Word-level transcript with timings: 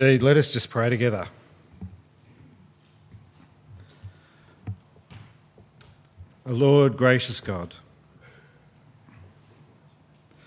Indeed, 0.00 0.22
let 0.22 0.36
us 0.36 0.52
just 0.52 0.70
pray 0.70 0.88
together. 0.90 1.26
O 6.46 6.52
Lord, 6.52 6.96
gracious 6.96 7.40
God, 7.40 7.74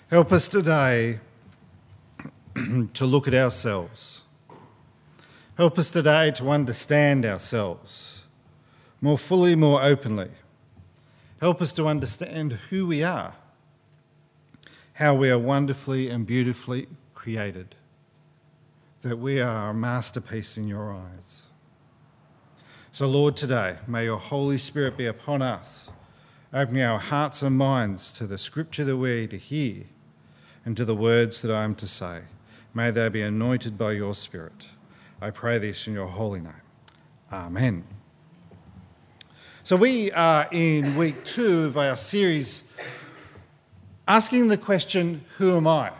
help 0.09 0.31
us 0.31 0.47
today 0.47 1.19
to 2.93 3.05
look 3.05 3.27
at 3.27 3.33
ourselves. 3.33 4.23
Help 5.57 5.77
us 5.77 5.91
today 5.91 6.31
to 6.31 6.49
understand 6.49 7.25
ourselves 7.25 8.23
more 9.01 9.17
fully, 9.17 9.55
more 9.55 9.83
openly. 9.83 10.29
Help 11.41 11.61
us 11.61 11.73
to 11.73 11.87
understand 11.89 12.53
who 12.69 12.87
we 12.87 13.03
are, 13.03 13.33
how 14.93 15.13
we 15.13 15.29
are 15.29 15.37
wonderfully 15.37 16.07
and 16.07 16.25
beautifully 16.25 16.87
created 17.13 17.75
that 19.01 19.17
we 19.17 19.41
are 19.41 19.71
a 19.71 19.73
masterpiece 19.73 20.57
in 20.57 20.67
your 20.67 20.93
eyes. 20.93 21.43
So, 22.91 23.07
Lord, 23.07 23.35
today, 23.35 23.77
may 23.87 24.05
your 24.05 24.19
Holy 24.19 24.59
Spirit 24.59 24.95
be 24.95 25.07
upon 25.07 25.41
us, 25.41 25.89
opening 26.53 26.83
our 26.83 26.99
hearts 26.99 27.41
and 27.41 27.57
minds 27.57 28.11
to 28.13 28.27
the 28.27 28.37
scripture 28.37 28.83
that 28.83 28.97
we're 28.97 29.27
to 29.27 29.37
hear 29.37 29.85
and 30.65 30.77
to 30.77 30.85
the 30.85 30.95
words 30.95 31.41
that 31.41 31.51
I 31.51 31.63
am 31.63 31.73
to 31.75 31.87
say. 31.87 32.21
May 32.73 32.91
they 32.91 33.09
be 33.09 33.21
anointed 33.21 33.77
by 33.77 33.93
your 33.93 34.13
Spirit. 34.13 34.67
I 35.19 35.31
pray 35.31 35.57
this 35.57 35.87
in 35.87 35.93
your 35.93 36.07
holy 36.07 36.41
name. 36.41 36.53
Amen. 37.31 37.85
So, 39.63 39.77
we 39.77 40.11
are 40.11 40.47
in 40.51 40.95
week 40.95 41.23
two 41.25 41.63
of 41.63 41.77
our 41.77 41.95
series 41.95 42.71
asking 44.07 44.49
the 44.49 44.57
question, 44.57 45.25
Who 45.37 45.57
am 45.57 45.65
I? 45.65 45.91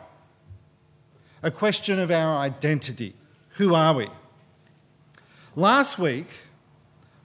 A 1.43 1.51
question 1.51 1.99
of 1.99 2.11
our 2.11 2.37
identity. 2.37 3.13
Who 3.55 3.73
are 3.73 3.93
we? 3.93 4.07
Last 5.55 5.97
week, 5.97 6.27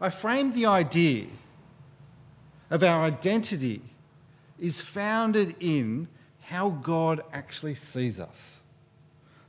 I 0.01 0.11
framed 0.11 0.55
the 0.55 0.67
idea 0.67 1.27
of 2.71 2.83
our 2.83 3.05
identity 3.05 3.83
is 4.59 4.81
founded 4.81 5.55
in 5.61 6.09
how 6.43 6.71
God 6.71 7.21
actually 7.33 7.75
sees 7.75 8.19
us. 8.19 8.59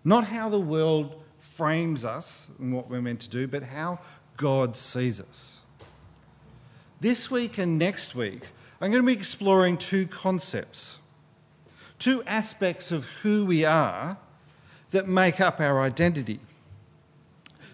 Not 0.04 0.26
how 0.26 0.50
the 0.50 0.60
world 0.60 1.22
frames 1.40 2.04
us 2.04 2.52
and 2.60 2.74
what 2.74 2.90
we're 2.90 3.02
meant 3.02 3.22
to 3.22 3.30
do, 3.30 3.48
but 3.48 3.64
how 3.64 4.00
God 4.36 4.78
sees 4.78 5.22
us. 5.22 5.62
This 7.00 7.32
week 7.32 7.58
and 7.58 7.80
next 7.80 8.16
week, 8.16 8.48
I'm 8.82 8.92
going 8.92 9.02
to 9.02 9.08
be 9.08 9.14
exploring 9.14 9.78
two 9.78 10.08
concepts, 10.08 11.00
two 12.00 12.24
aspects 12.26 12.92
of 12.92 13.06
who 13.22 13.46
we 13.46 13.66
are 13.66 14.18
that 14.92 15.08
make 15.08 15.42
up 15.42 15.60
our 15.60 15.82
identity. 15.82 16.40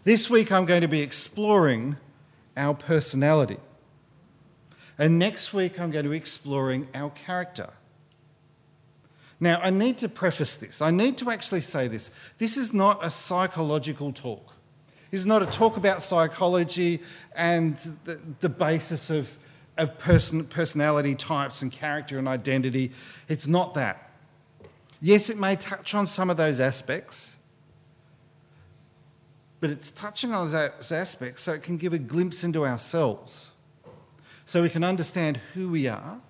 This 0.03 0.29
week 0.29 0.51
I'm 0.51 0.65
going 0.65 0.81
to 0.81 0.87
be 0.87 1.01
exploring 1.01 1.97
our 2.57 2.73
personality. 2.73 3.57
And 4.97 5.17
next 5.17 5.53
week 5.53 5.79
I'm 5.79 5.91
going 5.91 6.03
to 6.03 6.11
be 6.11 6.17
exploring 6.17 6.87
our 6.93 7.09
character. 7.09 7.69
Now, 9.39 9.59
I 9.61 9.71
need 9.71 9.97
to 9.97 10.07
preface 10.07 10.55
this. 10.55 10.81
I 10.81 10.91
need 10.91 11.17
to 11.17 11.29
actually 11.29 11.61
say 11.61 11.87
this. 11.89 12.11
This 12.37 12.55
is 12.55 12.73
not 12.73 13.03
a 13.03 13.09
psychological 13.09 14.13
talk. 14.13 14.55
This 15.11 15.21
is 15.21 15.27
not 15.27 15.43
a 15.43 15.45
talk 15.45 15.75
about 15.75 16.01
psychology 16.01 16.99
and 17.35 17.75
the, 18.05 18.21
the 18.39 18.49
basis 18.49 19.09
of, 19.09 19.37
of 19.77 19.97
person, 19.99 20.45
personality 20.45 21.13
types 21.13 21.61
and 21.61 21.71
character 21.71 22.17
and 22.17 22.27
identity. 22.27 22.93
It's 23.27 23.45
not 23.45 23.73
that. 23.73 24.12
Yes, 25.05 25.29
it 25.29 25.37
may 25.37 25.57
touch 25.57 25.93
on 25.93 26.07
some 26.07 26.29
of 26.29 26.37
those 26.37 26.61
aspects, 26.61 27.35
but 29.59 29.69
it's 29.69 29.91
touching 29.91 30.31
on 30.31 30.49
those 30.49 30.93
aspects 30.93 31.41
so 31.41 31.51
it 31.51 31.61
can 31.61 31.75
give 31.75 31.91
a 31.91 31.99
glimpse 31.99 32.45
into 32.45 32.65
ourselves, 32.65 33.51
so 34.45 34.61
we 34.61 34.69
can 34.69 34.81
understand 34.81 35.41
who 35.53 35.69
we 35.69 35.89
are 35.89 36.21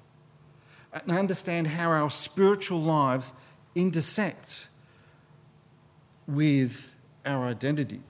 and 0.91 1.11
understand 1.11 1.67
how 1.67 1.91
our 1.91 2.09
spiritual 2.09 2.81
lives 2.81 3.34
intersect 3.75 4.67
with 6.25 6.95
our 7.28 7.45
identity, 7.45 8.01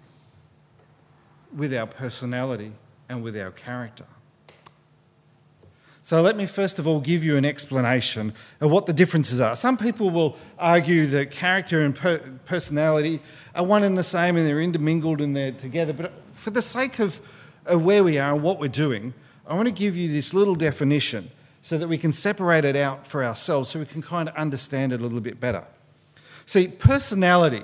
with 1.53 1.73
our 1.73 1.87
personality, 1.87 2.71
and 3.09 3.21
with 3.21 3.37
our 3.37 3.51
character. 3.51 4.05
So 6.05 6.21
let 6.21 6.35
me 6.35 6.45
first 6.45 6.79
of 6.79 6.85
all 6.85 6.99
give 6.99 7.23
you 7.23 7.37
an 7.37 7.45
explanation 7.45 8.33
of 8.59 8.69
what 8.69 8.87
the 8.87 8.93
differences 8.93 9.39
are. 9.39 9.55
Some 9.55 9.77
people 9.77 10.09
will 10.09 10.37
argue 10.59 11.05
that 11.07 11.31
character 11.31 11.81
and 11.81 11.95
per- 11.95 12.19
personality 12.43 13.21
are 13.55 13.63
one 13.63 13.83
and 13.83 13.97
the 13.97 14.03
same 14.03 14.35
and 14.35 14.45
they're 14.45 14.61
intermingled 14.61 15.21
and 15.21 15.33
they're 15.33 15.53
together. 15.53 15.93
But 15.93 16.13
for 16.33 16.49
the 16.49 16.61
sake 16.61 16.99
of, 16.99 17.21
of 17.65 17.85
where 17.85 18.03
we 18.03 18.19
are 18.19 18.33
and 18.33 18.43
what 18.43 18.59
we're 18.59 18.67
doing, 18.67 19.13
I 19.47 19.55
want 19.55 19.69
to 19.69 19.73
give 19.73 19.95
you 19.95 20.09
this 20.09 20.33
little 20.33 20.55
definition 20.55 21.29
so 21.61 21.77
that 21.77 21.87
we 21.87 21.97
can 21.97 22.11
separate 22.11 22.65
it 22.65 22.75
out 22.75 23.07
for 23.07 23.23
ourselves 23.23 23.69
so 23.69 23.79
we 23.79 23.85
can 23.85 24.01
kind 24.01 24.27
of 24.27 24.35
understand 24.35 24.91
it 24.91 24.99
a 24.99 25.03
little 25.03 25.21
bit 25.21 25.39
better. 25.39 25.63
See, 26.45 26.67
personality 26.67 27.63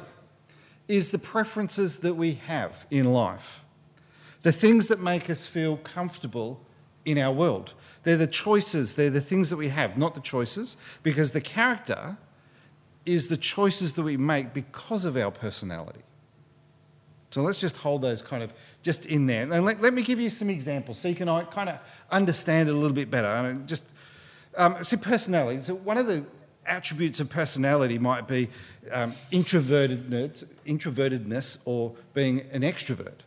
is 0.87 1.11
the 1.11 1.19
preferences 1.19 1.99
that 1.99 2.15
we 2.15 2.35
have 2.47 2.87
in 2.89 3.11
life, 3.11 3.65
the 4.43 4.53
things 4.53 4.87
that 4.87 5.01
make 5.01 5.29
us 5.29 5.45
feel 5.45 5.75
comfortable 5.75 6.61
in 7.03 7.17
our 7.17 7.33
world. 7.33 7.73
They're 8.03 8.17
the 8.17 8.27
choices, 8.27 8.95
they're 8.95 9.09
the 9.09 9.21
things 9.21 9.49
that 9.49 9.57
we 9.57 9.69
have, 9.69 9.97
not 9.97 10.15
the 10.15 10.21
choices, 10.21 10.77
because 11.03 11.31
the 11.31 11.41
character 11.41 12.17
is 13.05 13.27
the 13.27 13.37
choices 13.37 13.93
that 13.93 14.03
we 14.03 14.17
make 14.17 14.53
because 14.53 15.05
of 15.05 15.17
our 15.17 15.31
personality. 15.31 16.01
So 17.31 17.41
let's 17.41 17.59
just 17.59 17.77
hold 17.77 18.01
those 18.01 18.21
kind 18.21 18.41
of 18.41 18.53
just 18.81 19.05
in 19.05 19.27
there. 19.27 19.43
And 19.43 19.65
let, 19.65 19.81
let 19.81 19.93
me 19.93 20.01
give 20.01 20.19
you 20.19 20.29
some 20.29 20.49
examples 20.49 20.99
so 20.99 21.07
you 21.07 21.15
can 21.15 21.27
kind 21.47 21.69
of 21.69 21.81
understand 22.11 22.69
it 22.69 22.71
a 22.71 22.75
little 22.75 22.95
bit 22.95 23.11
better. 23.11 23.27
And 23.27 23.67
just 23.67 23.85
um, 24.57 24.83
see 24.83 24.97
personality. 24.97 25.61
So 25.61 25.75
one 25.75 25.97
of 25.97 26.07
the 26.07 26.25
attributes 26.65 27.19
of 27.19 27.29
personality 27.29 27.97
might 27.97 28.27
be 28.27 28.49
um, 28.91 29.13
introvertedness, 29.31 30.45
introvertedness 30.65 31.61
or 31.65 31.95
being 32.13 32.41
an 32.51 32.61
extrovert. 32.61 33.21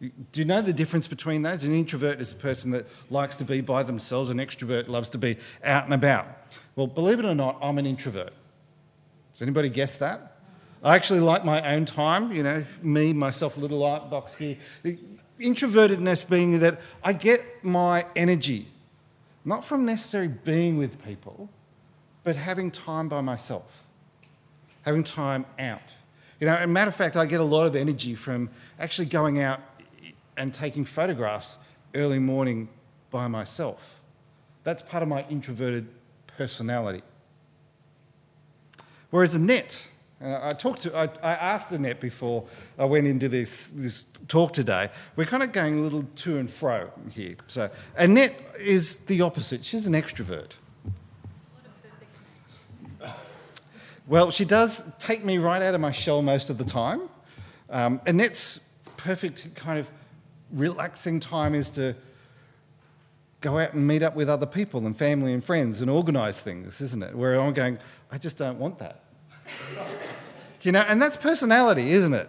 Do 0.00 0.40
you 0.40 0.44
know 0.44 0.60
the 0.60 0.72
difference 0.72 1.08
between 1.08 1.42
those? 1.42 1.64
An 1.64 1.74
introvert 1.74 2.20
is 2.20 2.32
a 2.32 2.36
person 2.36 2.70
that 2.72 2.86
likes 3.10 3.36
to 3.36 3.44
be 3.44 3.62
by 3.62 3.82
themselves, 3.82 4.28
an 4.30 4.38
extrovert 4.38 4.88
loves 4.88 5.08
to 5.10 5.18
be 5.18 5.38
out 5.64 5.84
and 5.84 5.94
about. 5.94 6.26
Well, 6.74 6.86
believe 6.86 7.18
it 7.18 7.24
or 7.24 7.34
not, 7.34 7.58
I'm 7.62 7.78
an 7.78 7.86
introvert. 7.86 8.32
Does 9.32 9.42
anybody 9.42 9.70
guess 9.70 9.96
that? 9.98 10.36
I 10.84 10.94
actually 10.94 11.20
like 11.20 11.44
my 11.44 11.74
own 11.74 11.86
time, 11.86 12.30
you 12.30 12.42
know, 12.42 12.64
me, 12.82 13.12
myself, 13.14 13.56
a 13.56 13.60
little 13.60 13.78
light 13.78 14.10
box 14.10 14.34
here. 14.34 14.56
The 14.82 14.98
introvertedness 15.40 16.28
being 16.28 16.60
that 16.60 16.78
I 17.02 17.12
get 17.14 17.40
my 17.62 18.04
energy 18.14 18.66
not 19.46 19.64
from 19.64 19.86
necessarily 19.86 20.34
being 20.44 20.76
with 20.76 21.02
people, 21.04 21.48
but 22.24 22.34
having 22.34 22.70
time 22.70 23.08
by 23.08 23.20
myself, 23.20 23.86
having 24.82 25.04
time 25.04 25.46
out. 25.58 25.94
You 26.40 26.48
know, 26.48 26.54
as 26.54 26.64
a 26.64 26.66
matter 26.66 26.88
of 26.88 26.96
fact, 26.96 27.16
I 27.16 27.26
get 27.26 27.40
a 27.40 27.44
lot 27.44 27.66
of 27.66 27.76
energy 27.76 28.16
from 28.16 28.50
actually 28.78 29.06
going 29.06 29.40
out 29.40 29.60
and 30.36 30.52
taking 30.52 30.84
photographs 30.84 31.56
early 31.94 32.18
morning 32.18 32.68
by 33.10 33.28
myself. 33.28 34.00
That's 34.64 34.82
part 34.82 35.02
of 35.02 35.08
my 35.08 35.24
introverted 35.30 35.86
personality. 36.36 37.02
Whereas 39.10 39.34
Annette, 39.34 39.88
uh, 40.20 40.40
I 40.42 40.52
talked 40.52 40.82
to, 40.82 40.96
I, 40.96 41.04
I, 41.22 41.32
asked 41.34 41.72
Annette 41.72 42.00
before 42.00 42.44
I 42.78 42.84
went 42.84 43.06
into 43.06 43.28
this, 43.28 43.68
this 43.68 44.04
talk 44.28 44.52
today. 44.52 44.90
We're 45.14 45.26
kind 45.26 45.42
of 45.42 45.52
going 45.52 45.78
a 45.78 45.82
little 45.82 46.02
to 46.02 46.38
and 46.38 46.50
fro 46.50 46.90
here. 47.12 47.36
So 47.46 47.70
Annette 47.96 48.34
is 48.58 49.04
the 49.06 49.20
opposite. 49.22 49.64
She's 49.64 49.86
an 49.86 49.92
extrovert. 49.92 50.52
Well, 54.08 54.30
she 54.30 54.44
does 54.44 54.96
take 54.98 55.24
me 55.24 55.38
right 55.38 55.60
out 55.60 55.74
of 55.74 55.80
my 55.80 55.90
shell 55.90 56.22
most 56.22 56.48
of 56.48 56.58
the 56.58 56.64
time. 56.64 57.02
Um, 57.68 58.00
Annette's 58.06 58.60
perfect 58.96 59.54
kind 59.56 59.80
of 59.80 59.90
relaxing 60.52 61.20
time 61.20 61.54
is 61.54 61.70
to 61.72 61.94
go 63.40 63.58
out 63.58 63.74
and 63.74 63.86
meet 63.86 64.02
up 64.02 64.16
with 64.16 64.28
other 64.28 64.46
people 64.46 64.86
and 64.86 64.96
family 64.96 65.32
and 65.32 65.44
friends 65.44 65.80
and 65.80 65.90
organise 65.90 66.40
things, 66.40 66.80
isn't 66.80 67.02
it? 67.02 67.14
Where 67.14 67.38
I'm 67.38 67.52
going, 67.52 67.78
I 68.10 68.18
just 68.18 68.38
don't 68.38 68.58
want 68.58 68.78
that. 68.78 69.04
you 70.62 70.72
know, 70.72 70.84
and 70.88 71.00
that's 71.00 71.16
personality, 71.16 71.90
isn't 71.90 72.14
it? 72.14 72.28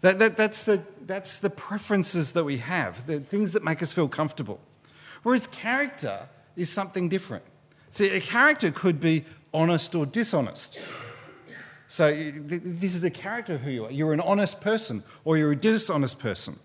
That, 0.00 0.18
that, 0.18 0.36
that's, 0.36 0.64
the, 0.64 0.82
that's 1.06 1.38
the 1.38 1.50
preferences 1.50 2.32
that 2.32 2.44
we 2.44 2.58
have, 2.58 3.06
the 3.06 3.20
things 3.20 3.52
that 3.52 3.62
make 3.64 3.82
us 3.82 3.92
feel 3.92 4.08
comfortable. 4.08 4.60
Whereas 5.22 5.46
character 5.46 6.28
is 6.56 6.70
something 6.70 7.08
different. 7.08 7.44
See, 7.90 8.08
a 8.16 8.20
character 8.20 8.70
could 8.70 9.00
be 9.00 9.24
honest 9.54 9.94
or 9.94 10.06
dishonest. 10.06 10.80
So, 11.88 12.10
this 12.10 12.94
is 12.94 13.02
the 13.02 13.10
character 13.10 13.56
of 13.56 13.60
who 13.60 13.70
you 13.70 13.84
are. 13.84 13.90
You're 13.90 14.14
an 14.14 14.20
honest 14.20 14.62
person 14.62 15.02
or 15.24 15.36
you're 15.36 15.52
a 15.52 15.56
dishonest 15.56 16.18
person. 16.18 16.58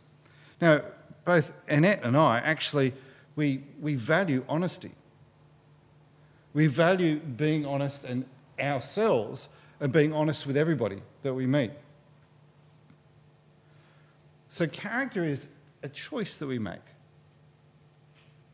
Now, 0.61 0.81
both 1.25 1.53
Annette 1.69 2.03
and 2.03 2.15
I 2.15 2.39
actually, 2.39 2.93
we, 3.35 3.63
we 3.79 3.95
value 3.95 4.43
honesty. 4.47 4.91
We 6.53 6.67
value 6.67 7.17
being 7.17 7.65
honest 7.65 8.03
and 8.03 8.25
ourselves 8.59 9.49
and 9.79 9.91
being 9.91 10.13
honest 10.13 10.47
with 10.47 10.57
everybody 10.57 11.01
that 11.21 11.33
we 11.33 11.45
meet. 11.45 11.71
So, 14.47 14.65
character 14.67 15.23
is 15.23 15.49
a 15.83 15.89
choice 15.89 16.37
that 16.37 16.47
we 16.47 16.57
make. 16.57 16.79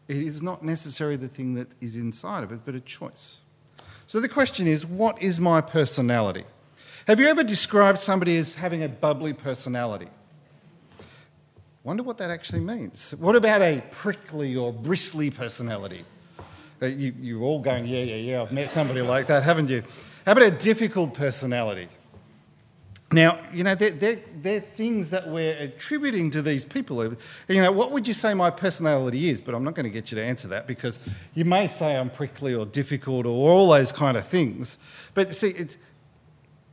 It 0.08 0.18
is 0.18 0.42
not 0.42 0.64
necessarily 0.64 1.16
the 1.16 1.30
thing 1.30 1.54
that 1.54 1.68
is 1.80 1.96
inside 1.96 2.44
of 2.44 2.52
it, 2.52 2.62
but 2.66 2.76
a 2.76 2.82
choice. 2.82 3.40
So, 4.08 4.20
the 4.20 4.28
question 4.28 4.68
is 4.68 4.86
what 4.86 5.22
is 5.22 5.40
my 5.40 5.62
personality? 5.62 6.44
Have 7.08 7.20
you 7.20 7.28
ever 7.28 7.44
described 7.44 8.00
somebody 8.00 8.38
as 8.38 8.56
having 8.56 8.84
a 8.84 8.90
bubbly 8.90 9.34
personality? 9.34 10.08
Wonder 11.84 12.04
what 12.04 12.18
that 12.20 12.30
actually 12.30 12.62
means. 12.62 13.14
What 13.20 13.36
about 13.36 13.62
a 13.62 13.84
prickly 13.92 14.56
or 14.56 14.72
bristly 14.72 15.30
personality? 15.30 16.06
Uh, 16.82 16.86
you, 16.86 17.14
you're 17.20 17.42
all 17.42 17.60
going, 17.60 17.86
yeah, 17.86 18.04
yeah, 18.04 18.16
yeah, 18.16 18.42
I've 18.42 18.52
met 18.52 18.72
somebody 18.72 19.02
like 19.02 19.28
that, 19.28 19.44
haven't 19.44 19.70
you? 19.70 19.84
How 20.26 20.32
about 20.32 20.46
a 20.46 20.52
difficult 20.52 21.14
personality? 21.14 21.90
Now, 23.12 23.40
you 23.54 23.64
know, 23.64 23.76
they're, 23.76 23.92
they're, 23.92 24.20
they're, 24.42 24.60
things 24.60 25.12
that 25.12 25.28
we're 25.28 25.56
attributing 25.58 26.32
to 26.32 26.42
these 26.42 26.66
people. 26.66 27.04
You 27.04 27.62
know, 27.62 27.72
what 27.72 27.92
would 27.92 28.08
you 28.08 28.14
say 28.14 28.34
my 28.34 28.50
personality 28.50 29.30
is? 29.30 29.40
But 29.40 29.54
I'm 29.54 29.64
not 29.64 29.76
going 29.76 29.86
to 29.86 29.92
get 29.92 30.12
you 30.12 30.16
to 30.16 30.24
answer 30.24 30.48
that 30.48 30.66
because 30.66 31.00
you 31.36 31.46
may 31.46 31.68
say 31.68 31.96
I'm 31.96 32.10
prickly 32.10 32.56
or 32.56 32.66
difficult 32.66 33.28
or 33.28 33.52
all 33.52 33.70
those 33.70 33.92
kind 33.92 34.18
of 34.18 34.26
things. 34.26 34.80
But 35.14 35.36
see, 35.36 35.50
it's, 35.50 35.78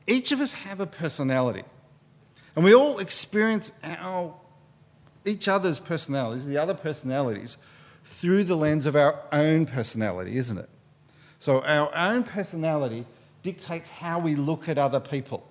each 0.06 0.32
of 0.32 0.40
us 0.40 0.54
have 0.54 0.80
a 0.80 0.86
personality. 0.86 1.64
And 2.56 2.64
we 2.64 2.74
all 2.74 3.00
experience 3.00 3.72
our, 3.84 4.34
each 5.24 5.48
other's 5.48 5.80
personalities, 5.80 6.46
the 6.46 6.58
other 6.58 6.74
personalities, 6.74 7.58
through 8.04 8.44
the 8.44 8.56
lens 8.56 8.86
of 8.86 8.96
our 8.96 9.20
own 9.32 9.66
personality, 9.66 10.36
isn't 10.36 10.58
it? 10.58 10.68
So 11.38 11.62
our 11.62 11.94
own 11.94 12.24
personality 12.24 13.06
dictates 13.42 13.88
how 13.88 14.18
we 14.18 14.34
look 14.34 14.68
at 14.68 14.78
other 14.78 15.00
people. 15.00 15.46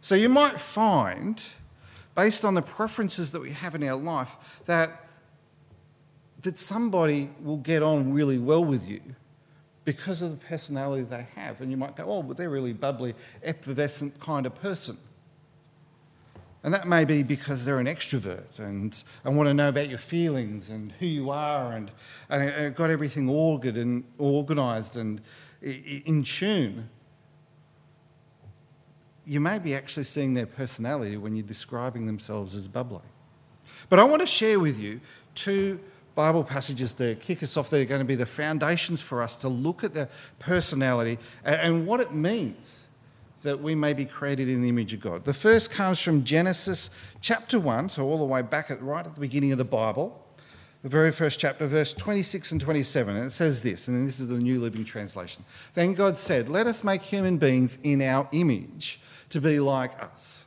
So 0.00 0.14
you 0.14 0.28
might 0.28 0.58
find, 0.60 1.44
based 2.14 2.44
on 2.44 2.54
the 2.54 2.62
preferences 2.62 3.30
that 3.32 3.40
we 3.40 3.50
have 3.50 3.74
in 3.74 3.82
our 3.84 3.96
life, 3.96 4.60
that, 4.66 4.90
that 6.42 6.58
somebody 6.58 7.30
will 7.42 7.58
get 7.58 7.82
on 7.82 8.12
really 8.12 8.38
well 8.38 8.64
with 8.64 8.88
you 8.88 9.00
because 9.84 10.20
of 10.22 10.30
the 10.30 10.46
personality 10.46 11.04
they 11.04 11.26
have. 11.34 11.60
And 11.60 11.70
you 11.70 11.76
might 11.76 11.96
go, 11.96 12.04
oh, 12.06 12.22
but 12.22 12.36
they're 12.36 12.50
really 12.50 12.72
bubbly, 12.72 13.14
effervescent 13.42 14.18
kind 14.20 14.46
of 14.46 14.54
person. 14.56 14.98
And 16.66 16.74
that 16.74 16.88
may 16.88 17.04
be 17.04 17.22
because 17.22 17.64
they're 17.64 17.78
an 17.78 17.86
extrovert 17.86 18.58
and, 18.58 19.00
and 19.22 19.36
want 19.36 19.48
to 19.48 19.54
know 19.54 19.68
about 19.68 19.88
your 19.88 19.98
feelings 19.98 20.68
and 20.68 20.90
who 20.98 21.06
you 21.06 21.30
are 21.30 21.72
and, 21.72 21.92
and 22.28 22.74
got 22.74 22.90
everything 22.90 23.28
ordered 23.28 23.76
and 23.76 24.02
organised 24.18 24.96
and 24.96 25.20
in 25.62 26.24
tune. 26.24 26.90
You 29.24 29.38
may 29.38 29.60
be 29.60 29.76
actually 29.76 30.02
seeing 30.02 30.34
their 30.34 30.46
personality 30.46 31.16
when 31.16 31.36
you're 31.36 31.46
describing 31.46 32.06
themselves 32.06 32.56
as 32.56 32.66
bubbly. 32.66 32.98
But 33.88 34.00
I 34.00 34.04
want 34.04 34.22
to 34.22 34.26
share 34.26 34.58
with 34.58 34.80
you 34.80 35.00
two 35.36 35.78
Bible 36.16 36.42
passages 36.42 36.94
that 36.94 37.20
kick 37.20 37.44
us 37.44 37.56
off. 37.56 37.70
They're 37.70 37.84
going 37.84 38.00
to 38.00 38.04
be 38.04 38.16
the 38.16 38.26
foundations 38.26 39.00
for 39.00 39.22
us 39.22 39.36
to 39.36 39.48
look 39.48 39.84
at 39.84 39.94
the 39.94 40.08
personality 40.40 41.18
and 41.44 41.86
what 41.86 42.00
it 42.00 42.12
means 42.12 42.85
that 43.46 43.62
we 43.62 43.76
may 43.76 43.92
be 43.92 44.04
created 44.04 44.48
in 44.48 44.60
the 44.60 44.68
image 44.68 44.92
of 44.92 45.00
God. 45.00 45.24
The 45.24 45.32
first 45.32 45.70
comes 45.70 46.00
from 46.00 46.24
Genesis 46.24 46.90
chapter 47.20 47.60
1, 47.60 47.90
so 47.90 48.04
all 48.04 48.18
the 48.18 48.24
way 48.24 48.42
back 48.42 48.72
at 48.72 48.82
right 48.82 49.06
at 49.06 49.14
the 49.14 49.20
beginning 49.20 49.52
of 49.52 49.58
the 49.58 49.64
Bible, 49.64 50.20
the 50.82 50.88
very 50.88 51.12
first 51.12 51.38
chapter, 51.38 51.66
verse 51.68 51.92
26 51.92 52.52
and 52.52 52.60
27. 52.60 53.16
And 53.16 53.26
it 53.26 53.30
says 53.30 53.62
this, 53.62 53.86
and 53.86 54.06
this 54.06 54.18
is 54.18 54.26
the 54.26 54.38
New 54.38 54.58
Living 54.58 54.84
Translation. 54.84 55.44
Then 55.74 55.94
God 55.94 56.18
said, 56.18 56.48
Let 56.48 56.66
us 56.66 56.82
make 56.82 57.02
human 57.02 57.38
beings 57.38 57.78
in 57.84 58.02
our 58.02 58.28
image 58.32 59.00
to 59.30 59.40
be 59.40 59.60
like 59.60 60.02
us. 60.02 60.46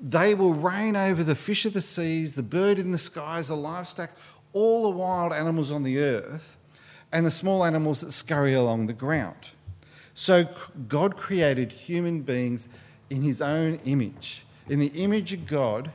They 0.00 0.34
will 0.34 0.54
reign 0.54 0.96
over 0.96 1.22
the 1.22 1.34
fish 1.34 1.66
of 1.66 1.74
the 1.74 1.82
seas, 1.82 2.34
the 2.34 2.42
bird 2.42 2.78
in 2.78 2.92
the 2.92 2.98
skies, 2.98 3.48
the 3.48 3.56
livestock, 3.56 4.10
all 4.54 4.84
the 4.84 4.96
wild 4.96 5.34
animals 5.34 5.70
on 5.70 5.82
the 5.82 6.00
earth, 6.00 6.56
and 7.12 7.26
the 7.26 7.30
small 7.30 7.62
animals 7.62 8.00
that 8.00 8.12
scurry 8.12 8.54
along 8.54 8.86
the 8.86 8.92
ground. 8.94 9.50
So 10.16 10.48
God 10.88 11.14
created 11.14 11.70
human 11.70 12.22
beings 12.22 12.70
in 13.10 13.20
his 13.22 13.42
own 13.42 13.78
image. 13.84 14.46
In 14.66 14.80
the 14.80 14.88
image 14.88 15.34
of 15.34 15.46
God, 15.46 15.90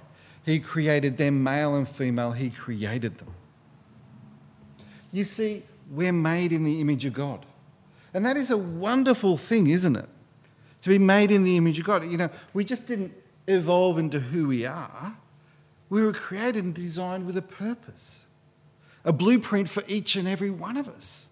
he 0.46 0.60
created 0.60 1.18
them 1.18 1.44
male 1.44 1.76
and 1.76 1.90
female, 1.90 2.32
he 2.32 2.52
created 2.52 3.18
them. 3.18 3.34
You 5.12 5.24
see, 5.24 5.64
we're 5.90 6.14
made 6.14 6.54
in 6.54 6.64
the 6.64 6.80
image 6.80 7.04
of 7.04 7.14
God. 7.14 7.46
And 8.14 8.24
that 8.24 8.38
is 8.38 8.52
a 8.52 8.58
wonderful 8.58 9.38
thing, 9.38 9.68
isn't 9.68 9.96
it? 9.96 10.08
To 10.84 10.90
be 10.90 11.00
made 11.00 11.32
in 11.32 11.44
the 11.44 11.58
image 11.58 11.80
of 11.80 11.86
God. 11.86 12.06
You 12.06 12.18
know, 12.18 12.30
we 12.54 12.64
just 12.64 12.88
didn't 12.88 13.14
evolve 13.48 13.98
into 13.98 14.20
who 14.20 14.48
we 14.48 14.68
are. 14.68 15.18
We 15.90 16.04
were 16.04 16.14
created 16.14 16.64
and 16.64 16.76
designed 16.76 17.26
with 17.26 17.38
a 17.38 17.42
purpose, 17.42 18.28
a 19.04 19.12
blueprint 19.12 19.68
for 19.68 19.84
each 19.88 20.16
and 20.16 20.28
every 20.28 20.52
one 20.52 20.78
of 20.78 20.88
us. 20.88 21.30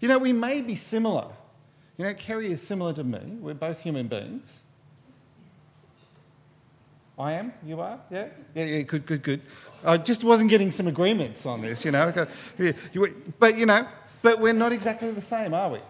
You 0.00 0.08
know, 0.08 0.18
we 0.18 0.34
may 0.34 0.60
be 0.60 0.76
similar 0.76 1.28
you 1.98 2.04
know, 2.04 2.14
Kerry 2.14 2.52
is 2.52 2.62
similar 2.62 2.94
to 2.94 3.04
me. 3.04 3.18
We're 3.40 3.54
both 3.54 3.80
human 3.80 4.06
beings. 4.06 4.60
I 7.18 7.32
am? 7.32 7.52
You 7.66 7.80
are? 7.80 7.98
Yeah? 8.08 8.28
Yeah, 8.54 8.64
yeah, 8.64 8.82
good, 8.82 9.04
good, 9.04 9.22
good. 9.24 9.40
I 9.84 9.96
just 9.96 10.22
wasn't 10.22 10.50
getting 10.50 10.70
some 10.70 10.86
agreements 10.86 11.44
on 11.44 11.62
this, 11.62 11.84
you 11.84 11.90
know. 11.90 12.12
But, 13.40 13.56
you 13.56 13.66
know, 13.66 13.88
but 14.22 14.38
we're 14.38 14.52
not 14.52 14.70
exactly 14.70 15.10
the 15.10 15.20
same, 15.20 15.52
are 15.52 15.70
we? 15.72 15.80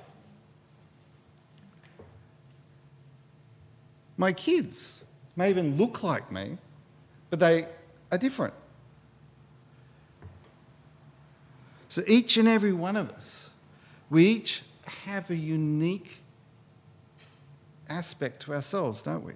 My 4.17 4.33
kids 4.33 5.05
may 5.37 5.51
even 5.51 5.77
look 5.77 6.03
like 6.03 6.33
me, 6.33 6.57
but 7.29 7.39
they 7.41 7.67
are 8.11 8.19
different. 8.19 8.55
So 11.91 12.03
each 12.07 12.39
and 12.39 12.49
every 12.49 12.73
one 12.73 12.97
of 12.97 13.11
us, 13.11 13.51
we 14.09 14.27
each 14.27 14.63
have 14.89 15.31
a 15.31 15.37
unique 15.37 16.23
aspect 17.89 18.43
to 18.43 18.55
ourselves, 18.55 19.03
don't 19.03 19.25
we? 19.25 19.33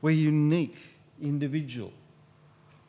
We're 0.00 0.10
unique, 0.10 0.78
individual, 1.20 1.92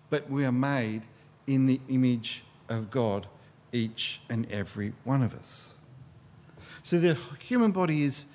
but 0.10 0.30
we 0.30 0.46
are 0.46 0.52
made 0.52 1.04
in 1.48 1.66
the 1.66 1.80
image 1.90 2.44
of 2.68 2.92
God, 2.92 3.28
each 3.72 4.22
and 4.30 4.50
every 4.52 4.94
one 5.04 5.24
of 5.24 5.34
us. 5.34 5.76
So 6.84 7.00
the 7.00 7.18
human 7.40 7.72
body 7.72 8.04
is 8.04 8.26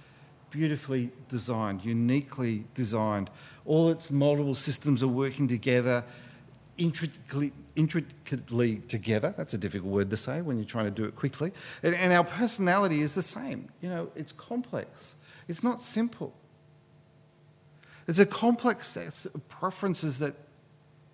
beautifully 0.51 1.11
designed, 1.29 1.85
uniquely 1.85 2.65
designed. 2.75 3.31
All 3.65 3.91
its 3.91 4.11
multiple 4.11 4.55
systems 4.55 5.03
are 5.03 5.09
working 5.09 5.49
together, 5.49 6.05
intricately, 6.79 7.53
intricately 7.77 8.79
together. 8.89 9.35
That's 9.37 9.55
a 9.55 9.59
difficult 9.59 9.93
word 9.93 10.11
to 10.11 10.17
say 10.17 10.43
when 10.43 10.57
you're 10.57 10.67
trying 10.67 10.87
to 10.87 10.91
do 10.91 11.05
it 11.05 11.17
quickly. 11.17 11.53
And, 11.83 11.95
and 11.95 12.13
our 12.13 12.25
personality 12.25 13.01
is 13.01 13.15
the 13.15 13.23
same. 13.23 13.69
You 13.81 13.91
know, 13.91 14.11
it's 14.15 14.33
complex, 14.33 15.17
it's 15.49 15.63
not 15.63 15.81
simple. 15.81 16.35
It's 18.07 18.19
a 18.19 18.27
complex 18.27 18.89
set 18.89 19.25
of 19.35 19.49
preferences 19.49 20.19
that 20.19 20.35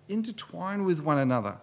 intertwine 0.09 0.83
with 0.83 1.01
one 1.01 1.17
another, 1.17 1.57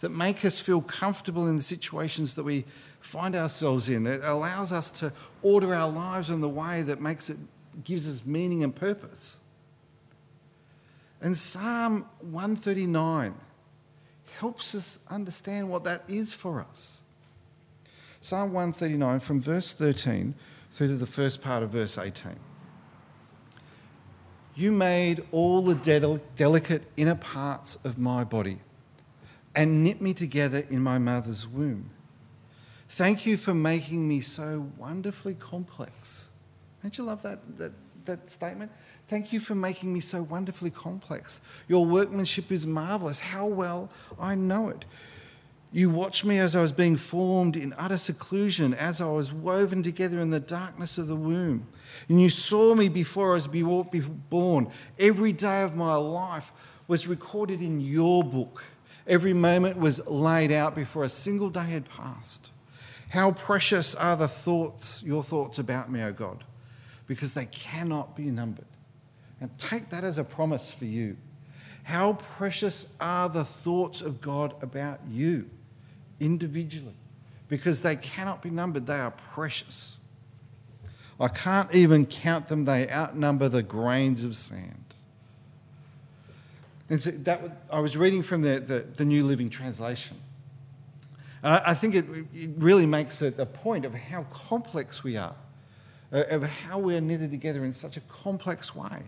that 0.00 0.08
make 0.08 0.42
us 0.44 0.58
feel 0.58 0.80
comfortable 0.80 1.46
in 1.46 1.56
the 1.56 1.62
situations 1.62 2.34
that 2.36 2.44
we 2.44 2.64
find 3.00 3.36
ourselves 3.36 3.88
in. 3.88 4.06
It 4.06 4.22
allows 4.24 4.72
us 4.72 4.90
to 5.00 5.12
order 5.42 5.74
our 5.74 5.90
lives 5.90 6.30
in 6.30 6.40
the 6.40 6.48
way 6.48 6.80
that 6.82 7.00
makes 7.00 7.28
it 7.28 7.36
gives 7.84 8.08
us 8.08 8.24
meaning 8.24 8.64
and 8.64 8.74
purpose. 8.74 9.40
And 11.20 11.36
Psalm 11.36 12.06
139 12.20 13.34
helps 14.38 14.74
us 14.74 14.98
understand 15.08 15.68
what 15.68 15.84
that 15.84 16.02
is 16.08 16.34
for 16.34 16.60
us. 16.60 17.02
Psalm 18.20 18.52
139 18.52 19.20
from 19.20 19.40
verse 19.40 19.72
13 19.72 20.34
through 20.70 20.88
to 20.88 20.94
the 20.94 21.06
first 21.06 21.42
part 21.42 21.62
of 21.62 21.70
verse 21.70 21.98
18. 21.98 22.36
You 24.54 24.72
made 24.72 25.24
all 25.32 25.62
the 25.62 25.74
del- 25.74 26.20
delicate 26.36 26.82
inner 26.96 27.14
parts 27.14 27.76
of 27.84 27.98
my 27.98 28.24
body 28.24 28.58
and 29.54 29.82
knit 29.82 30.00
me 30.00 30.14
together 30.14 30.64
in 30.70 30.82
my 30.82 30.98
mother's 30.98 31.46
womb. 31.48 31.90
Thank 32.88 33.24
you 33.24 33.36
for 33.36 33.54
making 33.54 34.06
me 34.06 34.20
so 34.20 34.68
wonderfully 34.76 35.34
complex. 35.34 36.30
Don't 36.82 36.96
you 36.98 37.04
love 37.04 37.22
that, 37.22 37.38
that, 37.58 37.72
that 38.04 38.28
statement? 38.28 38.70
Thank 39.10 39.32
you 39.32 39.40
for 39.40 39.56
making 39.56 39.92
me 39.92 39.98
so 39.98 40.22
wonderfully 40.22 40.70
complex. 40.70 41.40
Your 41.66 41.84
workmanship 41.84 42.52
is 42.52 42.64
marvelous. 42.64 43.18
How 43.18 43.44
well 43.44 43.90
I 44.20 44.36
know 44.36 44.68
it. 44.68 44.84
You 45.72 45.90
watched 45.90 46.24
me 46.24 46.38
as 46.38 46.54
I 46.54 46.62
was 46.62 46.70
being 46.70 46.96
formed 46.96 47.56
in 47.56 47.74
utter 47.76 47.98
seclusion, 47.98 48.72
as 48.72 49.00
I 49.00 49.06
was 49.06 49.32
woven 49.32 49.82
together 49.82 50.20
in 50.20 50.30
the 50.30 50.38
darkness 50.38 50.96
of 50.96 51.08
the 51.08 51.16
womb. 51.16 51.66
And 52.08 52.20
you 52.20 52.30
saw 52.30 52.76
me 52.76 52.88
before 52.88 53.32
I 53.32 53.34
was 53.34 53.48
born. 53.48 54.70
Every 54.96 55.32
day 55.32 55.64
of 55.64 55.74
my 55.74 55.96
life 55.96 56.52
was 56.86 57.08
recorded 57.08 57.60
in 57.60 57.80
your 57.80 58.22
book. 58.22 58.62
Every 59.08 59.32
moment 59.32 59.76
was 59.76 60.06
laid 60.06 60.52
out 60.52 60.76
before 60.76 61.02
a 61.02 61.08
single 61.08 61.50
day 61.50 61.68
had 61.68 61.90
passed. 61.90 62.52
How 63.08 63.32
precious 63.32 63.96
are 63.96 64.16
the 64.16 64.28
thoughts, 64.28 65.02
your 65.02 65.24
thoughts 65.24 65.58
about 65.58 65.90
me, 65.90 66.00
O 66.00 66.12
God, 66.12 66.44
because 67.08 67.34
they 67.34 67.46
cannot 67.46 68.14
be 68.14 68.26
numbered. 68.26 68.66
And 69.40 69.56
take 69.58 69.90
that 69.90 70.04
as 70.04 70.18
a 70.18 70.24
promise 70.24 70.70
for 70.70 70.84
you. 70.84 71.16
How 71.84 72.14
precious 72.14 72.88
are 73.00 73.28
the 73.28 73.44
thoughts 73.44 74.02
of 74.02 74.20
God 74.20 74.54
about 74.62 75.00
you 75.08 75.48
individually? 76.20 76.94
Because 77.48 77.82
they 77.82 77.96
cannot 77.96 78.42
be 78.42 78.50
numbered, 78.50 78.86
they 78.86 78.98
are 78.98 79.10
precious. 79.10 79.98
I 81.18 81.28
can't 81.28 81.74
even 81.74 82.06
count 82.06 82.46
them, 82.46 82.64
they 82.64 82.88
outnumber 82.88 83.48
the 83.48 83.62
grains 83.62 84.24
of 84.24 84.36
sand. 84.36 84.76
And 86.88 87.00
so 87.00 87.10
that, 87.10 87.40
I 87.70 87.80
was 87.80 87.96
reading 87.96 88.22
from 88.22 88.42
the, 88.42 88.58
the, 88.58 88.80
the 88.80 89.04
New 89.04 89.24
Living 89.24 89.48
Translation. 89.48 90.16
And 91.42 91.54
I, 91.54 91.62
I 91.66 91.74
think 91.74 91.94
it, 91.94 92.04
it, 92.32 92.50
really 92.58 92.86
makes 92.86 93.22
a, 93.22 93.28
a 93.38 93.46
point 93.46 93.84
of 93.84 93.94
how 93.94 94.24
complex 94.24 95.04
we 95.04 95.16
are, 95.16 95.34
uh, 96.12 96.24
of 96.30 96.42
how 96.42 96.78
we're 96.78 97.00
knitted 97.00 97.30
together 97.30 97.64
in 97.64 97.72
such 97.72 97.96
a 97.96 98.00
complex 98.00 98.74
way. 98.74 99.04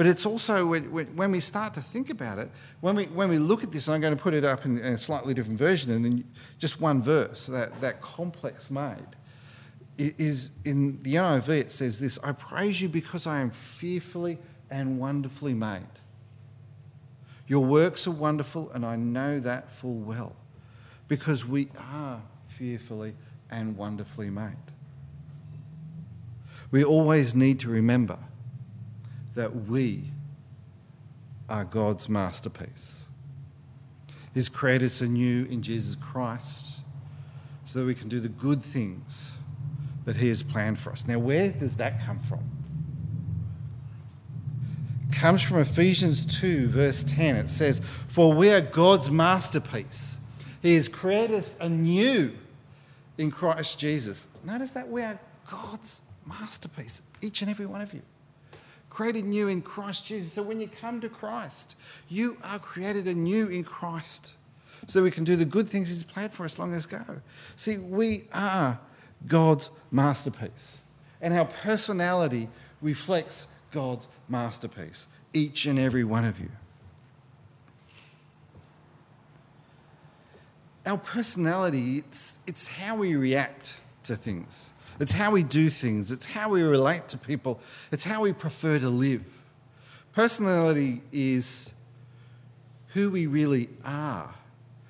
But 0.00 0.06
it's 0.06 0.24
also 0.24 0.66
when 0.66 1.30
we 1.30 1.40
start 1.40 1.74
to 1.74 1.82
think 1.82 2.08
about 2.08 2.38
it, 2.38 2.50
when 2.80 2.96
we, 2.96 3.04
when 3.08 3.28
we 3.28 3.36
look 3.36 3.62
at 3.62 3.70
this, 3.70 3.86
I'm 3.86 4.00
going 4.00 4.16
to 4.16 4.22
put 4.22 4.32
it 4.32 4.46
up 4.46 4.64
in 4.64 4.78
a 4.78 4.96
slightly 4.96 5.34
different 5.34 5.58
version, 5.58 5.92
and 5.92 6.02
then 6.02 6.24
just 6.58 6.80
one 6.80 7.02
verse, 7.02 7.44
that, 7.48 7.82
that 7.82 8.00
complex 8.00 8.70
made, 8.70 8.96
is 9.98 10.52
in 10.64 11.02
the 11.02 11.16
NIV, 11.16 11.48
it 11.50 11.70
says 11.70 12.00
this 12.00 12.18
I 12.24 12.32
praise 12.32 12.80
you 12.80 12.88
because 12.88 13.26
I 13.26 13.40
am 13.40 13.50
fearfully 13.50 14.38
and 14.70 14.98
wonderfully 14.98 15.52
made. 15.52 15.82
Your 17.46 17.66
works 17.66 18.06
are 18.06 18.10
wonderful, 18.10 18.70
and 18.70 18.86
I 18.86 18.96
know 18.96 19.38
that 19.40 19.70
full 19.70 19.98
well, 19.98 20.34
because 21.08 21.44
we 21.44 21.68
are 21.76 22.22
fearfully 22.48 23.16
and 23.50 23.76
wonderfully 23.76 24.30
made. 24.30 24.56
We 26.70 26.84
always 26.84 27.34
need 27.34 27.60
to 27.60 27.68
remember 27.68 28.16
that 29.34 29.54
we 29.66 30.04
are 31.48 31.64
God's 31.64 32.08
masterpiece. 32.08 33.06
He's 34.34 34.48
created 34.48 34.86
us 34.86 35.00
anew 35.00 35.46
in 35.46 35.62
Jesus 35.62 35.96
Christ 35.96 36.82
so 37.64 37.80
that 37.80 37.84
we 37.84 37.94
can 37.94 38.08
do 38.08 38.20
the 38.20 38.28
good 38.28 38.62
things 38.62 39.36
that 40.04 40.16
He 40.16 40.28
has 40.28 40.42
planned 40.42 40.78
for 40.78 40.92
us. 40.92 41.06
Now, 41.06 41.18
where 41.18 41.50
does 41.50 41.76
that 41.76 42.04
come 42.04 42.18
from? 42.18 42.40
It 45.08 45.16
comes 45.16 45.42
from 45.42 45.58
Ephesians 45.58 46.40
2, 46.40 46.68
verse 46.68 47.02
10. 47.04 47.36
It 47.36 47.48
says, 47.48 47.80
For 48.08 48.32
we 48.32 48.50
are 48.50 48.60
God's 48.60 49.10
masterpiece. 49.10 50.18
He 50.62 50.76
has 50.76 50.88
created 50.88 51.36
us 51.36 51.56
anew 51.60 52.32
in 53.18 53.30
Christ 53.30 53.80
Jesus. 53.80 54.28
Notice 54.44 54.70
that 54.72 54.88
we 54.88 55.02
are 55.02 55.18
God's 55.50 56.00
masterpiece, 56.24 57.02
each 57.20 57.42
and 57.42 57.50
every 57.50 57.66
one 57.66 57.80
of 57.80 57.92
you 57.92 58.02
created 58.90 59.24
new 59.24 59.48
in 59.48 59.62
Christ 59.62 60.04
Jesus. 60.04 60.32
So 60.32 60.42
when 60.42 60.60
you 60.60 60.68
come 60.68 61.00
to 61.00 61.08
Christ, 61.08 61.76
you 62.08 62.36
are 62.42 62.58
created 62.58 63.06
anew 63.06 63.46
in 63.46 63.64
Christ. 63.64 64.34
So 64.86 65.02
we 65.02 65.10
can 65.10 65.24
do 65.24 65.36
the 65.36 65.44
good 65.44 65.68
things 65.68 65.88
He's 65.88 66.02
planned 66.02 66.32
for 66.32 66.44
us 66.44 66.58
long 66.58 66.74
as 66.74 66.84
go. 66.86 67.22
See, 67.56 67.78
we 67.78 68.24
are 68.34 68.78
God's 69.26 69.70
masterpiece. 69.90 70.78
And 71.20 71.32
our 71.32 71.44
personality 71.44 72.48
reflects 72.82 73.46
God's 73.72 74.08
masterpiece, 74.28 75.06
each 75.32 75.66
and 75.66 75.78
every 75.78 76.04
one 76.04 76.24
of 76.24 76.40
you. 76.40 76.50
Our 80.86 80.98
personality, 80.98 81.98
it's, 81.98 82.38
it's 82.46 82.66
how 82.66 82.96
we 82.96 83.14
react 83.14 83.78
to 84.04 84.16
things. 84.16 84.72
It's 85.00 85.12
how 85.12 85.30
we 85.30 85.42
do 85.42 85.70
things, 85.70 86.12
it's 86.12 86.26
how 86.26 86.50
we 86.50 86.62
relate 86.62 87.08
to 87.08 87.18
people, 87.18 87.58
it's 87.90 88.04
how 88.04 88.20
we 88.20 88.34
prefer 88.34 88.78
to 88.78 88.90
live. 88.90 89.42
Personality 90.12 91.00
is 91.10 91.74
who 92.88 93.10
we 93.10 93.26
really 93.26 93.70
are 93.82 94.34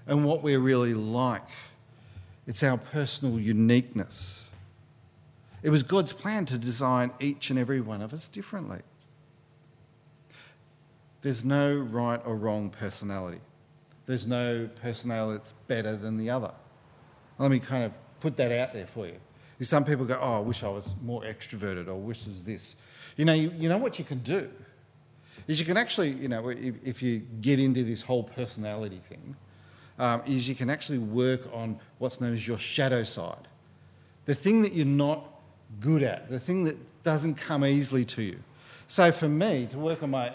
and 0.08 0.24
what 0.24 0.42
we're 0.42 0.58
really 0.58 0.94
like. 0.94 1.48
It's 2.46 2.64
our 2.64 2.76
personal 2.76 3.38
uniqueness. 3.38 4.50
It 5.62 5.70
was 5.70 5.84
God's 5.84 6.12
plan 6.12 6.44
to 6.46 6.58
design 6.58 7.12
each 7.20 7.50
and 7.50 7.58
every 7.58 7.80
one 7.80 8.02
of 8.02 8.12
us 8.12 8.26
differently. 8.26 8.80
There's 11.20 11.44
no 11.44 11.76
right 11.76 12.20
or 12.24 12.34
wrong 12.34 12.70
personality. 12.70 13.40
There's 14.06 14.26
no 14.26 14.68
personality 14.82 15.36
that's 15.36 15.52
better 15.68 15.94
than 15.94 16.16
the 16.16 16.30
other. 16.30 16.52
Let 17.38 17.52
me 17.52 17.60
kind 17.60 17.84
of 17.84 17.92
put 18.18 18.36
that 18.38 18.50
out 18.50 18.72
there 18.72 18.86
for 18.86 19.06
you. 19.06 19.20
Some 19.60 19.84
people 19.84 20.06
go, 20.06 20.18
oh, 20.20 20.38
I 20.38 20.40
wish 20.40 20.62
I 20.62 20.68
was 20.68 20.90
more 21.02 21.22
extroverted, 21.22 21.88
or 21.88 21.94
wish 21.94 22.26
was 22.26 22.44
this. 22.44 22.76
You 23.16 23.24
know, 23.26 23.34
you, 23.34 23.52
you 23.56 23.68
know 23.68 23.78
what 23.78 23.98
you 23.98 24.04
can 24.04 24.20
do? 24.20 24.48
Is 25.46 25.58
you 25.58 25.66
can 25.66 25.76
actually, 25.76 26.10
you 26.10 26.28
know, 26.28 26.48
if, 26.48 26.74
if 26.84 27.02
you 27.02 27.18
get 27.40 27.58
into 27.60 27.84
this 27.84 28.02
whole 28.02 28.22
personality 28.22 29.00
thing, 29.08 29.36
um, 29.98 30.22
is 30.26 30.48
you 30.48 30.54
can 30.54 30.70
actually 30.70 30.98
work 30.98 31.42
on 31.52 31.78
what's 31.98 32.20
known 32.20 32.32
as 32.32 32.48
your 32.48 32.56
shadow 32.56 33.04
side. 33.04 33.48
The 34.24 34.34
thing 34.34 34.62
that 34.62 34.72
you're 34.72 34.86
not 34.86 35.26
good 35.78 36.02
at, 36.02 36.30
the 36.30 36.40
thing 36.40 36.64
that 36.64 36.76
doesn't 37.02 37.34
come 37.34 37.64
easily 37.64 38.04
to 38.06 38.22
you. 38.22 38.38
So 38.86 39.12
for 39.12 39.28
me, 39.28 39.68
to 39.70 39.78
work 39.78 40.02
on 40.02 40.10
my 40.10 40.32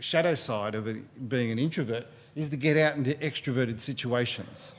shadow 0.00 0.34
side 0.34 0.74
of 0.74 0.86
it, 0.86 1.28
being 1.28 1.50
an 1.50 1.58
introvert 1.58 2.06
is 2.34 2.50
to 2.50 2.56
get 2.56 2.76
out 2.76 2.96
into 2.96 3.14
extroverted 3.14 3.80
situations. 3.80 4.74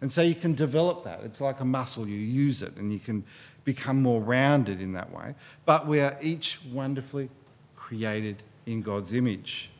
And 0.00 0.12
so 0.12 0.22
you 0.22 0.34
can 0.34 0.54
develop 0.54 1.04
that. 1.04 1.20
It's 1.24 1.40
like 1.40 1.60
a 1.60 1.64
muscle, 1.64 2.06
you 2.06 2.18
use 2.18 2.62
it 2.62 2.76
and 2.76 2.92
you 2.92 2.98
can 2.98 3.24
become 3.64 4.02
more 4.02 4.20
rounded 4.20 4.80
in 4.80 4.92
that 4.92 5.10
way. 5.12 5.34
But 5.64 5.86
we 5.86 6.00
are 6.00 6.16
each 6.22 6.60
wonderfully 6.72 7.30
created 7.74 8.42
in 8.66 8.82
God's 8.82 9.14
image. 9.14 9.70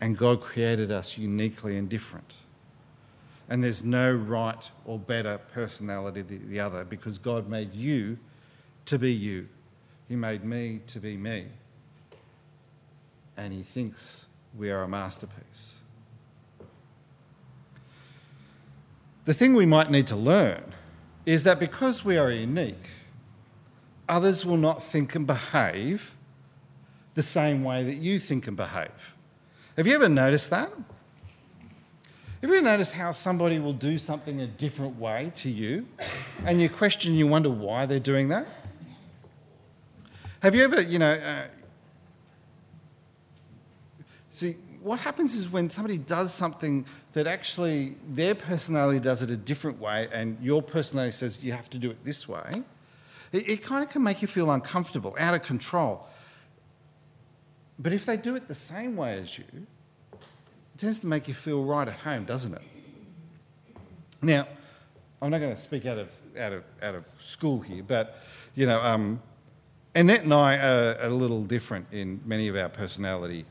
And 0.00 0.16
God 0.16 0.40
created 0.40 0.90
us 0.90 1.18
uniquely 1.18 1.76
and 1.76 1.88
different. 1.88 2.34
And 3.48 3.64
there's 3.64 3.82
no 3.82 4.14
right 4.14 4.70
or 4.84 4.98
better 4.98 5.38
personality 5.38 6.22
than 6.22 6.48
the 6.48 6.60
other 6.60 6.84
because 6.84 7.18
God 7.18 7.48
made 7.48 7.74
you 7.74 8.18
to 8.86 8.98
be 8.98 9.12
you. 9.12 9.48
He 10.08 10.16
made 10.16 10.44
me 10.44 10.80
to 10.86 11.00
be 11.00 11.16
me. 11.16 11.46
And 13.36 13.52
He 13.52 13.62
thinks 13.62 14.28
we 14.56 14.70
are 14.70 14.82
a 14.82 14.88
masterpiece. 14.88 15.79
The 19.24 19.34
thing 19.34 19.54
we 19.54 19.66
might 19.66 19.90
need 19.90 20.06
to 20.08 20.16
learn 20.16 20.62
is 21.26 21.44
that 21.44 21.60
because 21.60 22.04
we 22.04 22.16
are 22.16 22.30
unique, 22.30 22.88
others 24.08 24.44
will 24.44 24.56
not 24.56 24.82
think 24.82 25.14
and 25.14 25.26
behave 25.26 26.14
the 27.14 27.22
same 27.22 27.62
way 27.62 27.84
that 27.84 27.96
you 27.96 28.18
think 28.18 28.46
and 28.46 28.56
behave. 28.56 29.14
Have 29.76 29.86
you 29.86 29.94
ever 29.94 30.08
noticed 30.08 30.50
that? 30.50 30.70
Have 32.40 32.48
you 32.48 32.56
ever 32.56 32.64
noticed 32.64 32.92
how 32.94 33.12
somebody 33.12 33.58
will 33.58 33.74
do 33.74 33.98
something 33.98 34.40
a 34.40 34.46
different 34.46 34.98
way 34.98 35.30
to 35.36 35.50
you 35.50 35.86
and 36.46 36.60
you 36.60 36.70
question, 36.70 37.14
you 37.14 37.26
wonder 37.26 37.50
why 37.50 37.84
they're 37.84 38.00
doing 38.00 38.28
that? 38.30 38.46
Have 40.42 40.54
you 40.54 40.64
ever, 40.64 40.80
you 40.80 40.98
know, 40.98 41.12
uh, 41.12 41.42
see, 44.30 44.56
what 44.82 45.00
happens 45.00 45.34
is 45.34 45.50
when 45.50 45.68
somebody 45.68 45.98
does 45.98 46.32
something 46.32 46.86
that 47.12 47.26
actually 47.26 47.96
their 48.08 48.34
personality 48.34 49.00
does 49.00 49.22
it 49.22 49.30
a 49.30 49.36
different 49.36 49.80
way 49.80 50.08
and 50.12 50.38
your 50.40 50.62
personality 50.62 51.12
says 51.12 51.42
you 51.42 51.52
have 51.52 51.68
to 51.70 51.78
do 51.78 51.90
it 51.90 52.04
this 52.04 52.28
way, 52.28 52.62
it, 53.32 53.48
it 53.48 53.62
kind 53.62 53.82
of 53.82 53.90
can 53.90 54.02
make 54.02 54.22
you 54.22 54.28
feel 54.28 54.50
uncomfortable, 54.50 55.16
out 55.18 55.34
of 55.34 55.42
control. 55.42 56.06
But 57.78 57.92
if 57.92 58.06
they 58.06 58.16
do 58.16 58.36
it 58.36 58.46
the 58.46 58.54
same 58.54 58.96
way 58.96 59.18
as 59.18 59.38
you, 59.38 59.44
it 60.12 60.78
tends 60.78 61.00
to 61.00 61.06
make 61.06 61.26
you 61.28 61.34
feel 61.34 61.64
right 61.64 61.88
at 61.88 61.94
home, 61.94 62.24
doesn't 62.24 62.54
it? 62.54 62.62
Now, 64.22 64.46
I'm 65.22 65.30
not 65.30 65.40
going 65.40 65.54
to 65.54 65.60
speak 65.60 65.86
out 65.86 65.98
of, 65.98 66.08
out 66.38 66.52
of, 66.52 66.64
out 66.82 66.94
of 66.94 67.04
school 67.20 67.60
here, 67.60 67.82
but, 67.82 68.20
you 68.54 68.66
know, 68.66 68.80
um, 68.82 69.22
Annette 69.94 70.22
and 70.22 70.32
I 70.32 70.56
are 70.56 70.96
a 71.00 71.08
little 71.08 71.42
different 71.42 71.86
in 71.90 72.20
many 72.24 72.48
of 72.48 72.56
our 72.56 72.68
personality 72.68 73.44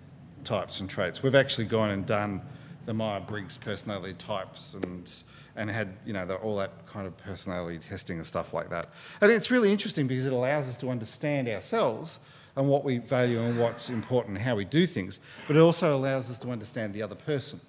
types 0.43 0.79
and 0.79 0.89
traits. 0.89 1.21
We've 1.21 1.35
actually 1.35 1.65
gone 1.65 1.89
and 1.89 2.05
done 2.05 2.41
the 2.89 2.93
Myers 2.95 3.21
Briggs 3.27 3.55
personality 3.55 4.15
types 4.15 4.73
and 4.73 5.13
and 5.55 5.69
had 5.69 5.95
you 6.07 6.11
know 6.11 6.25
the, 6.25 6.37
all 6.37 6.55
that 6.55 6.87
kind 6.87 7.05
of 7.05 7.15
personality 7.17 7.77
testing 7.77 8.17
and 8.17 8.25
stuff 8.25 8.51
like 8.51 8.71
that. 8.71 8.87
And 9.21 9.31
it's 9.31 9.51
really 9.51 9.71
interesting 9.71 10.07
because 10.07 10.25
it 10.25 10.33
allows 10.33 10.67
us 10.67 10.75
to 10.77 10.89
understand 10.89 11.47
ourselves 11.47 12.17
and 12.55 12.67
what 12.67 12.83
we 12.83 12.97
value 12.97 13.39
and 13.41 13.59
what's 13.59 13.91
important 13.91 14.37
and 14.37 14.43
how 14.43 14.55
we 14.55 14.65
do 14.65 14.87
things, 14.87 15.19
but 15.45 15.55
it 15.55 15.59
also 15.59 15.95
allows 15.95 16.31
us 16.31 16.39
to 16.39 16.49
understand 16.49 16.95
the 16.95 17.03
other 17.03 17.13
person. 17.13 17.59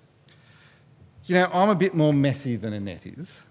You 1.27 1.35
know, 1.35 1.50
I'm 1.53 1.69
a 1.69 1.75
bit 1.75 1.95
more 1.95 2.15
messy 2.15 2.57
than 2.57 2.73
Annette 2.73 3.05
is. 3.05 3.43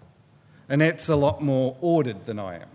Annette's 0.68 1.08
a 1.08 1.14
lot 1.14 1.40
more 1.40 1.76
ordered 1.80 2.26
than 2.26 2.40
I 2.40 2.56
am. 2.56 2.68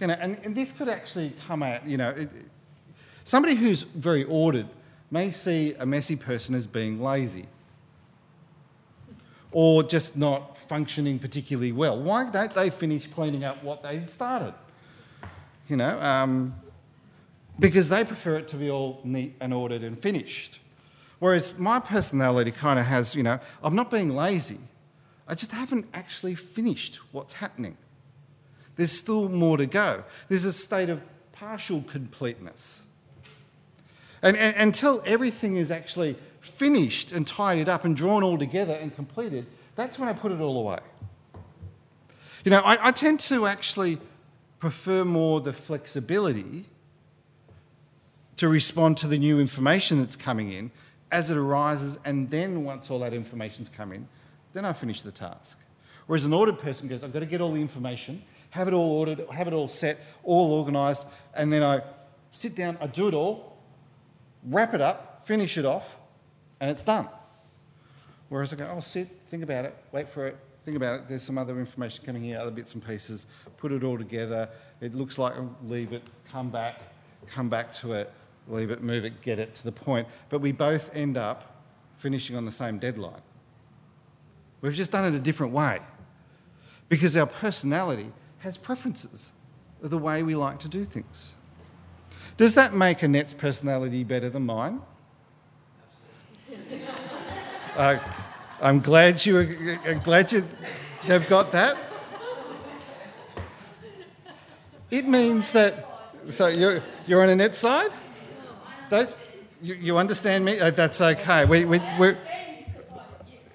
You 0.00 0.06
know, 0.06 0.14
and, 0.14 0.38
and 0.42 0.56
this 0.56 0.72
could 0.72 0.88
actually 0.88 1.34
come 1.46 1.62
out, 1.62 1.86
you 1.86 1.98
know, 1.98 2.08
it, 2.08 2.30
Somebody 3.24 3.54
who's 3.54 3.82
very 3.82 4.24
ordered 4.24 4.66
may 5.12 5.30
see 5.30 5.74
a 5.74 5.84
messy 5.84 6.16
person 6.16 6.54
as 6.54 6.66
being 6.66 7.00
lazy 7.00 7.46
or 9.52 9.82
just 9.82 10.16
not 10.16 10.56
functioning 10.56 11.18
particularly 11.18 11.70
well. 11.70 12.00
Why 12.00 12.28
don't 12.30 12.52
they 12.54 12.70
finish 12.70 13.06
cleaning 13.06 13.44
up 13.44 13.62
what 13.62 13.82
they'd 13.82 14.08
started? 14.08 14.54
You 15.68 15.76
know, 15.76 16.00
um, 16.00 16.54
because 17.60 17.90
they 17.90 18.04
prefer 18.04 18.36
it 18.38 18.48
to 18.48 18.56
be 18.56 18.70
all 18.70 19.00
neat 19.04 19.36
and 19.40 19.52
ordered 19.52 19.82
and 19.82 19.98
finished. 19.98 20.58
Whereas 21.18 21.58
my 21.58 21.78
personality 21.78 22.50
kind 22.50 22.78
of 22.78 22.86
has, 22.86 23.14
you 23.14 23.22
know, 23.22 23.38
I'm 23.62 23.76
not 23.76 23.90
being 23.90 24.16
lazy. 24.16 24.58
I 25.28 25.34
just 25.34 25.52
haven't 25.52 25.86
actually 25.92 26.34
finished 26.34 26.96
what's 27.12 27.34
happening. 27.34 27.76
There's 28.76 28.92
still 28.92 29.28
more 29.28 29.58
to 29.58 29.66
go. 29.66 30.04
There's 30.28 30.46
a 30.46 30.52
state 30.52 30.88
of 30.88 31.02
partial 31.32 31.82
completeness. 31.82 32.86
And, 34.22 34.36
and, 34.36 34.56
until 34.56 35.02
everything 35.04 35.56
is 35.56 35.70
actually 35.70 36.16
finished 36.40 37.12
and 37.12 37.26
tidied 37.26 37.68
up 37.68 37.84
and 37.84 37.96
drawn 37.96 38.22
all 38.22 38.38
together 38.38 38.74
and 38.74 38.94
completed, 38.94 39.46
that's 39.74 39.98
when 39.98 40.08
I 40.08 40.12
put 40.12 40.32
it 40.32 40.40
all 40.40 40.58
away. 40.58 40.78
You 42.44 42.50
know, 42.50 42.60
I, 42.60 42.88
I 42.88 42.92
tend 42.92 43.20
to 43.20 43.46
actually 43.46 43.98
prefer 44.58 45.04
more 45.04 45.40
the 45.40 45.52
flexibility 45.52 46.66
to 48.36 48.48
respond 48.48 48.96
to 48.98 49.06
the 49.06 49.18
new 49.18 49.40
information 49.40 49.98
that's 49.98 50.16
coming 50.16 50.52
in 50.52 50.70
as 51.12 51.30
it 51.30 51.36
arises, 51.36 51.98
and 52.04 52.30
then 52.30 52.64
once 52.64 52.90
all 52.90 52.98
that 53.00 53.12
information's 53.12 53.68
come 53.68 53.92
in, 53.92 54.08
then 54.52 54.64
I 54.64 54.72
finish 54.72 55.02
the 55.02 55.12
task. 55.12 55.58
Whereas 56.06 56.24
an 56.24 56.32
ordered 56.32 56.58
person 56.58 56.88
goes, 56.88 57.04
I've 57.04 57.12
got 57.12 57.20
to 57.20 57.26
get 57.26 57.40
all 57.40 57.52
the 57.52 57.60
information, 57.60 58.22
have 58.50 58.66
it 58.66 58.74
all 58.74 58.98
ordered, 58.98 59.24
have 59.30 59.46
it 59.46 59.52
all 59.52 59.68
set, 59.68 60.00
all 60.24 60.54
organised, 60.54 61.06
and 61.34 61.52
then 61.52 61.62
I 61.62 61.82
sit 62.30 62.56
down, 62.56 62.78
I 62.80 62.86
do 62.86 63.08
it 63.08 63.14
all, 63.14 63.51
wrap 64.44 64.74
it 64.74 64.80
up, 64.80 65.26
finish 65.26 65.56
it 65.56 65.64
off, 65.64 65.98
and 66.60 66.70
it's 66.70 66.82
done. 66.82 67.08
Whereas 68.28 68.52
I 68.52 68.56
go, 68.56 68.70
oh, 68.74 68.80
sit, 68.80 69.08
think 69.26 69.42
about 69.42 69.64
it, 69.64 69.76
wait 69.92 70.08
for 70.08 70.26
it, 70.26 70.38
think 70.62 70.76
about 70.76 71.00
it. 71.00 71.08
There's 71.08 71.22
some 71.22 71.38
other 71.38 71.58
information 71.58 72.04
coming 72.04 72.22
here, 72.22 72.38
other 72.38 72.50
bits 72.50 72.74
and 72.74 72.84
pieces, 72.84 73.26
put 73.56 73.72
it 73.72 73.84
all 73.84 73.98
together. 73.98 74.48
It 74.80 74.94
looks 74.94 75.18
like 75.18 75.34
oh, 75.36 75.54
leave 75.66 75.92
it, 75.92 76.02
come 76.30 76.50
back, 76.50 76.80
come 77.26 77.48
back 77.48 77.74
to 77.74 77.92
it, 77.92 78.10
leave 78.48 78.70
it, 78.70 78.82
move 78.82 79.04
it, 79.04 79.20
get 79.22 79.38
it 79.38 79.54
to 79.56 79.64
the 79.64 79.72
point. 79.72 80.08
But 80.28 80.40
we 80.40 80.52
both 80.52 80.94
end 80.96 81.16
up 81.16 81.64
finishing 81.96 82.36
on 82.36 82.44
the 82.44 82.52
same 82.52 82.78
deadline. 82.78 83.22
We've 84.60 84.74
just 84.74 84.92
done 84.92 85.12
it 85.12 85.16
a 85.16 85.20
different 85.20 85.52
way 85.52 85.80
because 86.88 87.16
our 87.16 87.26
personality 87.26 88.12
has 88.38 88.56
preferences 88.56 89.32
of 89.82 89.90
the 89.90 89.98
way 89.98 90.22
we 90.22 90.34
like 90.34 90.58
to 90.60 90.68
do 90.68 90.84
things. 90.84 91.34
Does 92.42 92.56
that 92.56 92.74
make 92.74 93.04
Annette's 93.04 93.34
personality 93.34 94.02
better 94.02 94.28
than 94.28 94.46
mine? 94.46 94.80
uh, 97.76 97.98
I'm 98.60 98.80
glad 98.80 99.24
you, 99.24 99.78
I'm 99.86 100.00
glad 100.00 100.32
you 100.32 100.42
have 101.04 101.28
got 101.28 101.52
that. 101.52 101.76
It 104.90 105.06
means 105.06 105.52
that, 105.52 105.86
so 106.30 106.48
you're, 106.48 106.82
you're 107.06 107.22
on 107.22 107.28
Annette's 107.28 107.58
side? 107.58 107.92
That's, 108.90 109.16
you, 109.60 109.74
you 109.74 109.96
understand 109.96 110.44
me? 110.44 110.58
Uh, 110.58 110.70
that's 110.70 111.00
okay. 111.00 111.44
We, 111.44 111.64
we, 111.64 111.78
we're, 111.96 112.18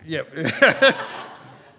yeah. 0.05 0.21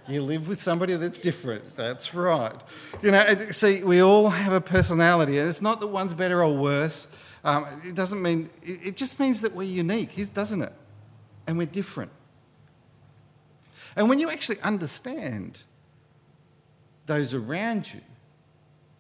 you 0.09 0.23
live 0.23 0.49
with 0.49 0.61
somebody 0.61 0.95
that's 0.97 1.19
different. 1.19 1.77
That's 1.77 2.15
right. 2.15 2.55
You 3.03 3.11
know, 3.11 3.25
see, 3.51 3.85
we 3.85 4.03
all 4.03 4.31
have 4.31 4.53
a 4.53 4.61
personality, 4.61 5.39
and 5.39 5.49
it's 5.49 5.63
not 5.63 5.81
that 5.81 5.89
one's 5.89 6.15
better 6.15 6.43
or 6.43 6.57
worse. 6.57 7.09
Um, 7.45 7.67
it 7.85 7.95
doesn't 7.95 8.21
mean, 8.21 8.51
it 8.63 8.97
just 8.97 9.21
means 9.21 9.43
that 9.43 9.55
we're 9.55 9.63
unique, 9.65 10.11
doesn't 10.35 10.63
it? 10.63 10.73
And 11.47 11.59
we're 11.59 11.67
different. 11.67 12.11
And 13.97 14.09
when 14.09 14.19
you 14.19 14.31
actually 14.31 14.61
understand 14.63 15.59
those 17.07 17.35
around 17.35 17.93
you, 17.93 18.01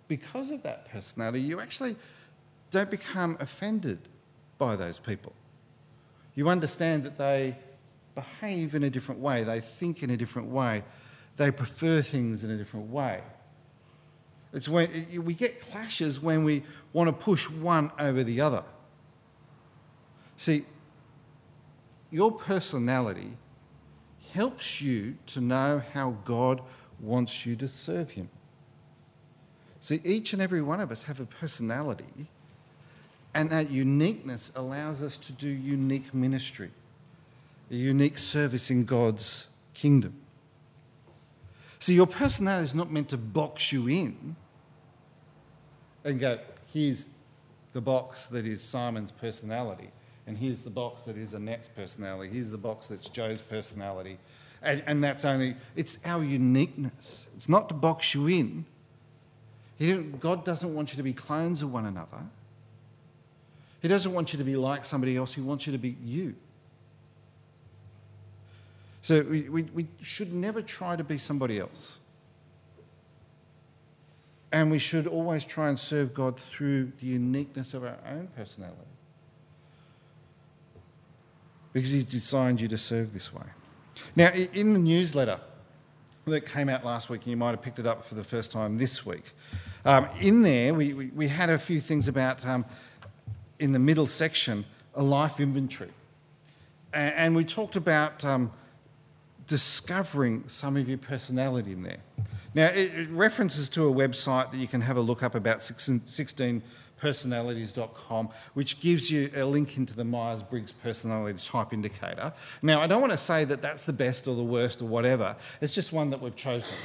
because 0.08 0.50
of 0.50 0.62
that 0.62 0.90
personality, 0.90 1.40
you 1.40 1.60
actually 1.60 1.96
don't 2.70 2.90
become 2.90 3.36
offended 3.40 3.98
by 4.58 4.76
those 4.76 4.98
people. 4.98 5.32
You 6.34 6.48
understand 6.48 7.04
that 7.04 7.18
they 7.18 7.56
behave 8.18 8.74
in 8.74 8.82
a 8.82 8.90
different 8.90 9.20
way, 9.20 9.44
they 9.44 9.60
think 9.60 10.02
in 10.02 10.10
a 10.10 10.16
different 10.16 10.48
way, 10.48 10.82
they 11.36 11.52
prefer 11.52 12.02
things 12.02 12.42
in 12.42 12.50
a 12.50 12.56
different 12.56 12.90
way. 12.90 13.20
It's 14.52 14.68
when 14.68 14.88
we 15.22 15.34
get 15.34 15.60
clashes 15.60 16.20
when 16.20 16.42
we 16.42 16.64
want 16.92 17.08
to 17.08 17.12
push 17.12 17.48
one 17.48 17.92
over 17.98 18.24
the 18.24 18.40
other. 18.40 18.64
See, 20.36 20.64
your 22.10 22.32
personality 22.32 23.36
helps 24.32 24.82
you 24.82 25.16
to 25.26 25.40
know 25.40 25.82
how 25.94 26.16
God 26.24 26.60
wants 26.98 27.46
you 27.46 27.54
to 27.56 27.68
serve 27.68 28.10
Him. 28.12 28.30
See, 29.80 30.00
each 30.04 30.32
and 30.32 30.42
every 30.42 30.62
one 30.62 30.80
of 30.80 30.90
us 30.90 31.04
have 31.04 31.20
a 31.20 31.26
personality 31.26 32.28
and 33.34 33.50
that 33.50 33.70
uniqueness 33.70 34.50
allows 34.56 35.02
us 35.02 35.16
to 35.16 35.32
do 35.32 35.46
unique 35.46 36.12
ministry, 36.14 36.70
a 37.70 37.74
unique 37.74 38.18
service 38.18 38.70
in 38.70 38.84
God's 38.84 39.50
kingdom. 39.74 40.14
See, 41.78 41.94
your 41.94 42.06
personality 42.06 42.64
is 42.64 42.74
not 42.74 42.90
meant 42.90 43.10
to 43.10 43.16
box 43.16 43.72
you 43.72 43.86
in 43.88 44.36
and 46.04 46.18
go, 46.18 46.38
here's 46.72 47.10
the 47.72 47.80
box 47.80 48.28
that 48.28 48.46
is 48.46 48.62
Simon's 48.62 49.12
personality, 49.12 49.90
and 50.26 50.36
here's 50.36 50.62
the 50.62 50.70
box 50.70 51.02
that 51.02 51.16
is 51.16 51.34
Annette's 51.34 51.68
personality, 51.68 52.32
here's 52.32 52.50
the 52.50 52.58
box 52.58 52.88
that's 52.88 53.08
Joe's 53.08 53.42
personality. 53.42 54.18
And, 54.60 54.82
and 54.86 55.04
that's 55.04 55.24
only, 55.24 55.54
it's 55.76 56.04
our 56.04 56.24
uniqueness. 56.24 57.28
It's 57.36 57.48
not 57.48 57.68
to 57.68 57.74
box 57.76 58.12
you 58.14 58.26
in. 58.26 58.64
God 60.18 60.44
doesn't 60.44 60.74
want 60.74 60.92
you 60.92 60.96
to 60.96 61.04
be 61.04 61.12
clones 61.12 61.62
of 61.62 61.72
one 61.72 61.86
another. 61.86 62.24
He 63.80 63.86
doesn't 63.86 64.12
want 64.12 64.32
you 64.32 64.38
to 64.38 64.44
be 64.44 64.56
like 64.56 64.84
somebody 64.84 65.16
else, 65.16 65.34
He 65.34 65.40
wants 65.40 65.66
you 65.66 65.72
to 65.72 65.78
be 65.78 65.96
you. 66.04 66.34
So 69.08 69.22
we, 69.22 69.48
we, 69.48 69.62
we 69.62 69.86
should 70.02 70.34
never 70.34 70.60
try 70.60 70.94
to 70.94 71.02
be 71.02 71.16
somebody 71.16 71.58
else. 71.58 72.00
And 74.52 74.70
we 74.70 74.78
should 74.78 75.06
always 75.06 75.46
try 75.46 75.70
and 75.70 75.80
serve 75.80 76.12
God 76.12 76.38
through 76.38 76.92
the 77.00 77.06
uniqueness 77.06 77.72
of 77.72 77.84
our 77.84 77.96
own 78.06 78.28
personality. 78.36 78.76
Because 81.72 81.90
He's 81.90 82.04
designed 82.04 82.60
you 82.60 82.68
to 82.68 82.76
serve 82.76 83.14
this 83.14 83.32
way. 83.32 83.46
Now, 84.14 84.30
in 84.52 84.74
the 84.74 84.78
newsletter 84.78 85.40
that 86.26 86.42
came 86.42 86.68
out 86.68 86.84
last 86.84 87.08
week, 87.08 87.22
and 87.22 87.30
you 87.30 87.38
might 87.38 87.52
have 87.52 87.62
picked 87.62 87.78
it 87.78 87.86
up 87.86 88.04
for 88.04 88.14
the 88.14 88.24
first 88.24 88.52
time 88.52 88.76
this 88.76 89.06
week, 89.06 89.32
um, 89.86 90.06
in 90.20 90.42
there 90.42 90.74
we, 90.74 90.92
we, 90.92 91.06
we, 91.14 91.28
had 91.28 91.48
a 91.48 91.58
few 91.58 91.80
things 91.80 92.08
about 92.08 92.44
um, 92.44 92.66
in 93.58 93.72
the 93.72 93.78
middle 93.78 94.06
section 94.06 94.66
a 94.94 95.02
life 95.02 95.40
inventory. 95.40 95.92
And 96.92 97.34
we 97.34 97.44
talked 97.46 97.76
about 97.76 98.22
um, 98.22 98.52
discovering 99.48 100.44
some 100.46 100.76
of 100.76 100.88
your 100.88 100.98
personality 100.98 101.72
in 101.72 101.82
there. 101.82 101.98
Now, 102.54 102.66
it 102.66 103.08
references 103.10 103.68
to 103.70 103.88
a 103.88 103.92
website 103.92 104.52
that 104.52 104.58
you 104.58 104.66
can 104.66 104.82
have 104.82 104.96
a 104.96 105.00
look 105.00 105.22
up 105.22 105.34
about 105.34 105.58
16personalities.com, 105.58 108.28
which 108.54 108.80
gives 108.80 109.10
you 109.10 109.30
a 109.34 109.44
link 109.44 109.76
into 109.76 109.94
the 109.94 110.04
Myers 110.04 110.42
Briggs 110.42 110.72
personality 110.72 111.38
type 111.38 111.72
indicator. 111.72 112.32
Now, 112.62 112.80
I 112.80 112.86
don't 112.86 113.00
want 113.00 113.12
to 113.12 113.18
say 113.18 113.44
that 113.44 113.62
that's 113.62 113.86
the 113.86 113.92
best 113.92 114.26
or 114.26 114.34
the 114.34 114.42
worst 114.42 114.80
or 114.80 114.86
whatever, 114.86 115.36
it's 115.60 115.74
just 115.74 115.92
one 115.92 116.10
that 116.10 116.22
we've 116.22 116.36
chosen. 116.36 116.76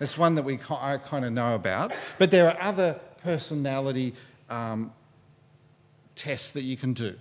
It's 0.00 0.18
one 0.18 0.34
that 0.34 0.42
we 0.42 0.58
I 0.70 0.98
kind 0.98 1.24
of 1.24 1.32
know 1.32 1.54
about. 1.54 1.92
But 2.18 2.30
there 2.30 2.50
are 2.50 2.60
other 2.60 3.00
personality 3.22 4.14
um, 4.50 4.92
tests 6.14 6.50
that 6.52 6.62
you 6.62 6.76
can 6.76 6.92
do, 6.92 7.16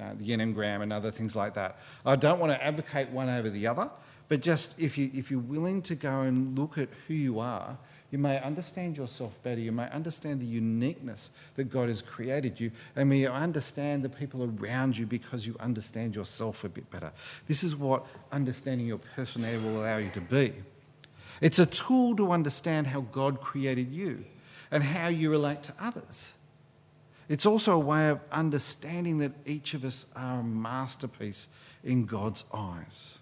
uh, 0.00 0.12
the 0.14 0.30
Enneagram 0.30 0.82
and 0.82 0.92
other 0.92 1.10
things 1.10 1.34
like 1.34 1.54
that. 1.54 1.80
I 2.04 2.14
don't 2.16 2.38
want 2.38 2.52
to 2.52 2.62
advocate 2.62 3.10
one 3.10 3.28
over 3.28 3.50
the 3.50 3.66
other, 3.66 3.90
but 4.28 4.40
just 4.40 4.80
if, 4.80 4.98
you, 4.98 5.10
if 5.14 5.30
you're 5.30 5.40
willing 5.40 5.82
to 5.82 5.94
go 5.94 6.22
and 6.22 6.58
look 6.58 6.78
at 6.78 6.88
who 7.06 7.14
you 7.14 7.38
are, 7.38 7.78
you 8.10 8.18
may 8.18 8.40
understand 8.40 8.96
yourself 8.96 9.40
better. 9.42 9.60
You 9.60 9.72
may 9.72 9.90
understand 9.90 10.40
the 10.40 10.46
uniqueness 10.46 11.30
that 11.56 11.64
God 11.64 11.88
has 11.88 12.02
created 12.02 12.58
you, 12.60 12.70
and 12.94 13.08
may 13.08 13.26
understand 13.26 14.04
the 14.04 14.08
people 14.08 14.44
around 14.44 14.96
you 14.96 15.06
because 15.06 15.46
you 15.46 15.56
understand 15.58 16.14
yourself 16.14 16.64
a 16.64 16.68
bit 16.68 16.88
better. 16.90 17.12
This 17.46 17.64
is 17.64 17.76
what 17.76 18.06
understanding 18.30 18.86
your 18.86 18.98
personality 18.98 19.62
will 19.62 19.82
allow 19.82 19.98
you 19.98 20.10
to 20.10 20.20
be. 20.20 20.52
It's 21.40 21.58
a 21.58 21.66
tool 21.66 22.16
to 22.16 22.30
understand 22.30 22.86
how 22.86 23.00
God 23.00 23.40
created 23.40 23.92
you 23.92 24.24
and 24.70 24.82
how 24.82 25.08
you 25.08 25.30
relate 25.30 25.62
to 25.64 25.74
others. 25.80 26.32
It's 27.28 27.44
also 27.44 27.72
a 27.72 27.78
way 27.78 28.08
of 28.08 28.20
understanding 28.30 29.18
that 29.18 29.32
each 29.44 29.74
of 29.74 29.84
us 29.84 30.06
are 30.14 30.40
a 30.40 30.44
masterpiece 30.44 31.48
in 31.82 32.06
God's 32.06 32.44
eyes. 32.54 33.18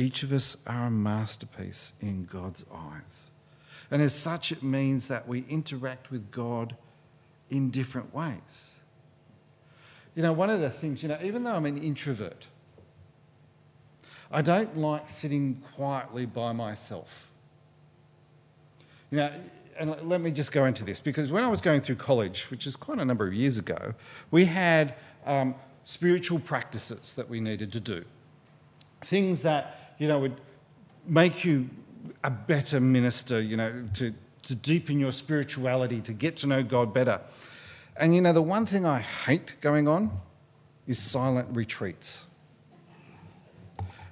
Each 0.00 0.22
of 0.22 0.32
us 0.32 0.56
are 0.66 0.86
a 0.86 0.90
masterpiece 0.90 1.92
in 2.00 2.24
God's 2.24 2.64
eyes. 2.74 3.32
And 3.90 4.00
as 4.00 4.14
such, 4.14 4.50
it 4.50 4.62
means 4.62 5.08
that 5.08 5.28
we 5.28 5.44
interact 5.50 6.10
with 6.10 6.30
God 6.30 6.74
in 7.50 7.70
different 7.70 8.14
ways. 8.14 8.78
You 10.14 10.22
know, 10.22 10.32
one 10.32 10.48
of 10.48 10.60
the 10.60 10.70
things, 10.70 11.02
you 11.02 11.10
know, 11.10 11.18
even 11.22 11.44
though 11.44 11.52
I'm 11.52 11.66
an 11.66 11.76
introvert, 11.76 12.46
I 14.32 14.40
don't 14.40 14.78
like 14.78 15.10
sitting 15.10 15.60
quietly 15.74 16.24
by 16.24 16.52
myself. 16.52 17.30
You 19.10 19.18
know, 19.18 19.32
and 19.78 20.00
let 20.02 20.22
me 20.22 20.30
just 20.30 20.50
go 20.50 20.64
into 20.64 20.82
this 20.82 21.00
because 21.00 21.30
when 21.30 21.44
I 21.44 21.48
was 21.48 21.60
going 21.60 21.82
through 21.82 21.96
college, 21.96 22.50
which 22.50 22.66
is 22.66 22.74
quite 22.74 22.98
a 22.98 23.04
number 23.04 23.26
of 23.26 23.34
years 23.34 23.58
ago, 23.58 23.92
we 24.30 24.46
had 24.46 24.94
um, 25.26 25.54
spiritual 25.84 26.38
practices 26.38 27.14
that 27.16 27.28
we 27.28 27.38
needed 27.38 27.70
to 27.72 27.80
do. 27.80 28.06
Things 29.02 29.42
that, 29.42 29.79
you 30.00 30.08
know, 30.08 30.18
would 30.18 30.40
make 31.06 31.44
you 31.44 31.68
a 32.24 32.30
better 32.30 32.80
minister, 32.80 33.40
you 33.40 33.56
know, 33.56 33.84
to, 33.94 34.12
to 34.44 34.54
deepen 34.54 34.98
your 34.98 35.12
spirituality, 35.12 36.00
to 36.00 36.12
get 36.14 36.38
to 36.38 36.46
know 36.46 36.62
God 36.62 36.92
better. 36.92 37.20
And, 37.98 38.14
you 38.14 38.22
know, 38.22 38.32
the 38.32 38.42
one 38.42 38.64
thing 38.64 38.86
I 38.86 39.00
hate 39.00 39.60
going 39.60 39.86
on 39.86 40.10
is 40.86 40.98
silent 40.98 41.48
retreats. 41.52 42.24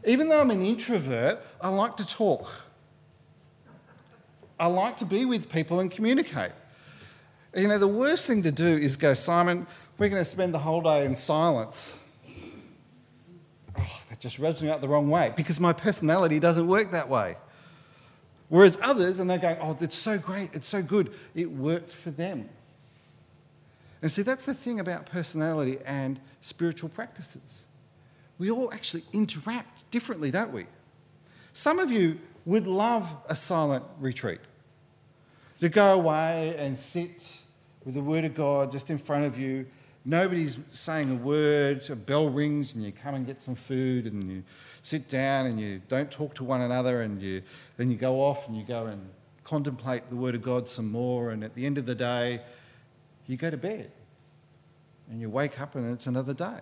Even 0.06 0.28
though 0.28 0.40
I'm 0.40 0.50
an 0.50 0.62
introvert, 0.62 1.40
I 1.60 1.70
like 1.70 1.96
to 1.96 2.06
talk. 2.06 2.48
I 4.60 4.66
like 4.66 4.98
to 4.98 5.06
be 5.06 5.24
with 5.24 5.50
people 5.50 5.80
and 5.80 5.90
communicate. 5.90 6.52
You 7.56 7.68
know, 7.68 7.78
the 7.78 7.88
worst 7.88 8.26
thing 8.26 8.42
to 8.42 8.52
do 8.52 8.66
is 8.66 8.96
go, 8.96 9.14
Simon, 9.14 9.66
we're 9.96 10.10
going 10.10 10.20
to 10.20 10.30
spend 10.30 10.52
the 10.52 10.58
whole 10.58 10.82
day 10.82 11.06
in 11.06 11.16
silence. 11.16 11.98
That 14.18 14.22
just 14.22 14.40
rubs 14.40 14.62
me 14.62 14.68
out 14.68 14.80
the 14.80 14.88
wrong 14.88 15.08
way 15.08 15.32
because 15.36 15.60
my 15.60 15.72
personality 15.72 16.40
doesn't 16.40 16.66
work 16.66 16.90
that 16.90 17.08
way. 17.08 17.36
Whereas 18.48 18.76
others, 18.82 19.20
and 19.20 19.30
they're 19.30 19.38
going, 19.38 19.58
oh, 19.60 19.76
it's 19.80 19.94
so 19.94 20.18
great, 20.18 20.50
it's 20.54 20.66
so 20.66 20.82
good, 20.82 21.14
it 21.36 21.50
worked 21.50 21.92
for 21.92 22.10
them. 22.10 22.48
And 24.02 24.10
see, 24.10 24.22
that's 24.22 24.46
the 24.46 24.54
thing 24.54 24.80
about 24.80 25.06
personality 25.06 25.78
and 25.86 26.18
spiritual 26.40 26.88
practices. 26.88 27.62
We 28.38 28.50
all 28.50 28.72
actually 28.72 29.02
interact 29.12 29.88
differently, 29.90 30.30
don't 30.30 30.52
we? 30.52 30.66
Some 31.52 31.78
of 31.78 31.90
you 31.90 32.18
would 32.46 32.66
love 32.66 33.14
a 33.28 33.36
silent 33.36 33.84
retreat 34.00 34.40
to 35.60 35.68
go 35.68 35.94
away 35.94 36.56
and 36.58 36.78
sit 36.78 37.24
with 37.84 37.94
the 37.94 38.02
Word 38.02 38.24
of 38.24 38.34
God 38.34 38.72
just 38.72 38.90
in 38.90 38.98
front 38.98 39.26
of 39.26 39.38
you. 39.38 39.66
Nobody's 40.08 40.58
saying 40.70 41.10
a 41.10 41.14
word, 41.16 41.82
a 41.90 41.94
bell 41.94 42.30
rings, 42.30 42.74
and 42.74 42.82
you 42.82 42.92
come 42.92 43.14
and 43.14 43.26
get 43.26 43.42
some 43.42 43.54
food, 43.54 44.06
and 44.06 44.30
you 44.30 44.42
sit 44.80 45.06
down 45.06 45.44
and 45.44 45.60
you 45.60 45.82
don't 45.86 46.10
talk 46.10 46.34
to 46.36 46.44
one 46.44 46.62
another, 46.62 47.02
and 47.02 47.20
you, 47.20 47.42
then 47.76 47.90
you 47.90 47.98
go 47.98 48.22
off 48.22 48.48
and 48.48 48.56
you 48.56 48.64
go 48.64 48.86
and 48.86 49.06
contemplate 49.44 50.08
the 50.08 50.16
Word 50.16 50.34
of 50.34 50.40
God 50.40 50.66
some 50.66 50.90
more, 50.90 51.28
and 51.28 51.44
at 51.44 51.54
the 51.54 51.66
end 51.66 51.76
of 51.76 51.84
the 51.84 51.94
day, 51.94 52.40
you 53.26 53.36
go 53.36 53.50
to 53.50 53.58
bed 53.58 53.90
and 55.10 55.20
you 55.20 55.28
wake 55.28 55.60
up 55.60 55.74
and 55.74 55.92
it's 55.92 56.06
another 56.06 56.32
day. 56.32 56.58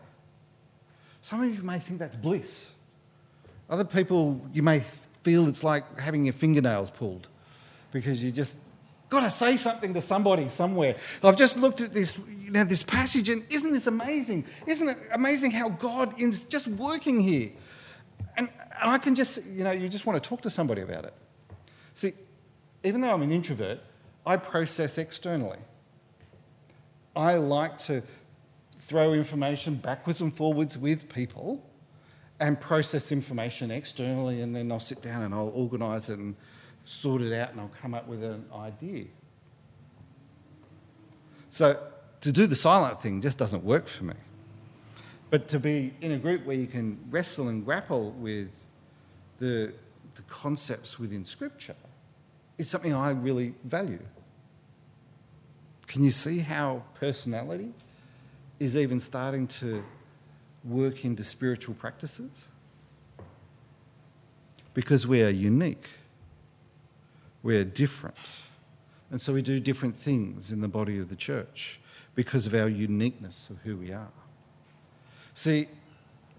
Some 1.22 1.40
of 1.42 1.54
you 1.54 1.62
may 1.62 1.78
think 1.78 2.00
that's 2.00 2.16
bliss. 2.16 2.72
Other 3.70 3.84
people, 3.84 4.40
you 4.52 4.62
may 4.62 4.80
feel 5.22 5.46
it's 5.46 5.62
like 5.62 6.00
having 6.00 6.24
your 6.24 6.32
fingernails 6.32 6.90
pulled 6.90 7.28
because 7.92 8.22
you 8.22 8.32
just 8.32 8.56
got 9.08 9.20
to 9.20 9.30
say 9.30 9.56
something 9.56 9.94
to 9.94 10.02
somebody 10.02 10.48
somewhere. 10.48 10.96
I've 11.22 11.36
just 11.36 11.56
looked 11.56 11.80
at 11.80 11.94
this, 11.94 12.18
you 12.40 12.50
know, 12.50 12.64
this 12.64 12.82
passage, 12.82 13.28
and 13.28 13.44
isn't 13.50 13.72
this 13.72 13.86
amazing? 13.86 14.44
Isn't 14.66 14.88
it 14.88 14.96
amazing 15.12 15.52
how 15.52 15.68
God 15.70 16.20
is 16.20 16.44
just 16.44 16.66
working 16.68 17.20
here? 17.20 17.50
And, 18.36 18.48
and 18.80 18.90
I 18.90 18.98
can 18.98 19.14
just, 19.14 19.46
you 19.46 19.64
know, 19.64 19.72
you 19.72 19.88
just 19.88 20.06
want 20.06 20.22
to 20.22 20.28
talk 20.28 20.42
to 20.42 20.50
somebody 20.50 20.82
about 20.82 21.04
it. 21.04 21.14
See, 21.94 22.12
even 22.84 23.00
though 23.00 23.12
I'm 23.12 23.22
an 23.22 23.32
introvert, 23.32 23.80
I 24.24 24.36
process 24.36 24.98
externally. 24.98 25.58
I 27.14 27.36
like 27.36 27.78
to 27.78 28.02
throw 28.76 29.12
information 29.14 29.76
backwards 29.76 30.20
and 30.20 30.32
forwards 30.32 30.76
with 30.76 31.12
people 31.12 31.64
and 32.38 32.60
process 32.60 33.10
information 33.10 33.70
externally, 33.70 34.42
and 34.42 34.54
then 34.54 34.70
I'll 34.70 34.80
sit 34.80 35.00
down 35.00 35.22
and 35.22 35.34
I'll 35.34 35.48
organise 35.48 36.10
it 36.10 36.18
and 36.18 36.36
sort 36.86 37.20
it 37.20 37.32
out 37.34 37.50
and 37.50 37.60
I'll 37.60 37.70
come 37.80 37.94
up 37.94 38.06
with 38.06 38.22
an 38.24 38.44
idea. 38.54 39.04
So 41.50 41.78
to 42.20 42.32
do 42.32 42.46
the 42.46 42.54
silent 42.54 43.02
thing 43.02 43.20
just 43.20 43.38
doesn't 43.38 43.64
work 43.64 43.86
for 43.86 44.04
me. 44.04 44.14
But 45.30 45.48
to 45.48 45.58
be 45.58 45.92
in 46.00 46.12
a 46.12 46.18
group 46.18 46.46
where 46.46 46.56
you 46.56 46.66
can 46.66 46.98
wrestle 47.10 47.48
and 47.48 47.64
grapple 47.64 48.12
with 48.12 48.48
the, 49.38 49.72
the 50.14 50.22
concepts 50.28 50.98
within 50.98 51.24
Scripture 51.24 51.76
is 52.58 52.70
something 52.70 52.94
I 52.94 53.10
really 53.10 53.54
value. 53.64 53.98
Can 55.86 56.04
you 56.04 56.10
see 56.10 56.40
how 56.40 56.82
personality 56.94 57.72
is 58.58 58.76
even 58.76 59.00
starting 59.00 59.46
to 59.46 59.84
work 60.64 61.04
into 61.04 61.24
spiritual 61.24 61.74
practices? 61.74 62.48
Because 64.74 65.06
we 65.06 65.22
are 65.22 65.30
unique. 65.30 65.88
We're 67.46 67.62
different. 67.62 68.16
And 69.08 69.20
so 69.20 69.32
we 69.32 69.40
do 69.40 69.60
different 69.60 69.94
things 69.94 70.50
in 70.50 70.62
the 70.62 70.68
body 70.68 70.98
of 70.98 71.10
the 71.10 71.14
church 71.14 71.78
because 72.16 72.44
of 72.44 72.54
our 72.54 72.68
uniqueness 72.68 73.48
of 73.50 73.58
who 73.58 73.76
we 73.76 73.92
are. 73.92 74.10
See, 75.32 75.66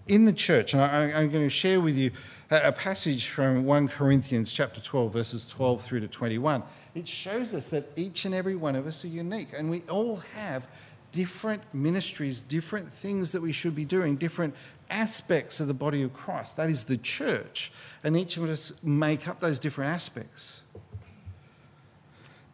in 0.06 0.26
the 0.26 0.34
church, 0.34 0.74
and 0.74 0.82
I, 0.82 1.04
am 1.18 1.30
going 1.30 1.44
to 1.44 1.48
share 1.48 1.80
with 1.80 1.96
you 1.96 2.10
a 2.50 2.72
passage 2.72 3.28
from 3.28 3.64
1 3.64 3.88
Corinthians 3.88 4.52
chapter 4.52 4.82
12, 4.82 5.10
verses 5.10 5.48
12 5.48 5.80
through 5.80 6.00
to 6.00 6.08
21. 6.08 6.62
It 6.94 7.08
shows 7.08 7.54
us 7.54 7.70
that 7.70 7.86
each 7.96 8.26
and 8.26 8.34
every 8.34 8.54
one 8.54 8.76
of 8.76 8.86
us 8.86 9.02
are 9.02 9.08
unique, 9.08 9.48
and 9.56 9.70
we 9.70 9.84
all 9.90 10.16
have 10.34 10.68
different 11.10 11.62
ministries, 11.72 12.42
different 12.42 12.92
things 12.92 13.32
that 13.32 13.40
we 13.40 13.52
should 13.52 13.74
be 13.74 13.86
doing, 13.86 14.16
different 14.16 14.54
aspects 14.90 15.58
of 15.58 15.68
the 15.68 15.74
body 15.74 16.02
of 16.02 16.12
Christ. 16.12 16.58
That 16.58 16.68
is 16.68 16.84
the 16.84 16.98
church, 16.98 17.72
and 18.04 18.14
each 18.14 18.36
of 18.36 18.44
us 18.44 18.74
make 18.82 19.26
up 19.26 19.40
those 19.40 19.58
different 19.58 19.90
aspects. 19.90 20.60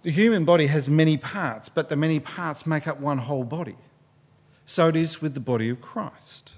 The 0.04 0.10
human 0.10 0.44
body 0.44 0.66
has 0.66 0.88
many 0.88 1.16
parts, 1.16 1.70
but 1.70 1.88
the 1.88 1.96
many 1.96 2.20
parts 2.20 2.66
make 2.66 2.86
up 2.86 3.00
one 3.00 3.18
whole 3.18 3.42
body. 3.42 3.76
So 4.66 4.88
it 4.88 4.96
is 4.96 5.22
with 5.22 5.32
the 5.32 5.40
body 5.40 5.70
of 5.70 5.80
Christ. 5.80 6.52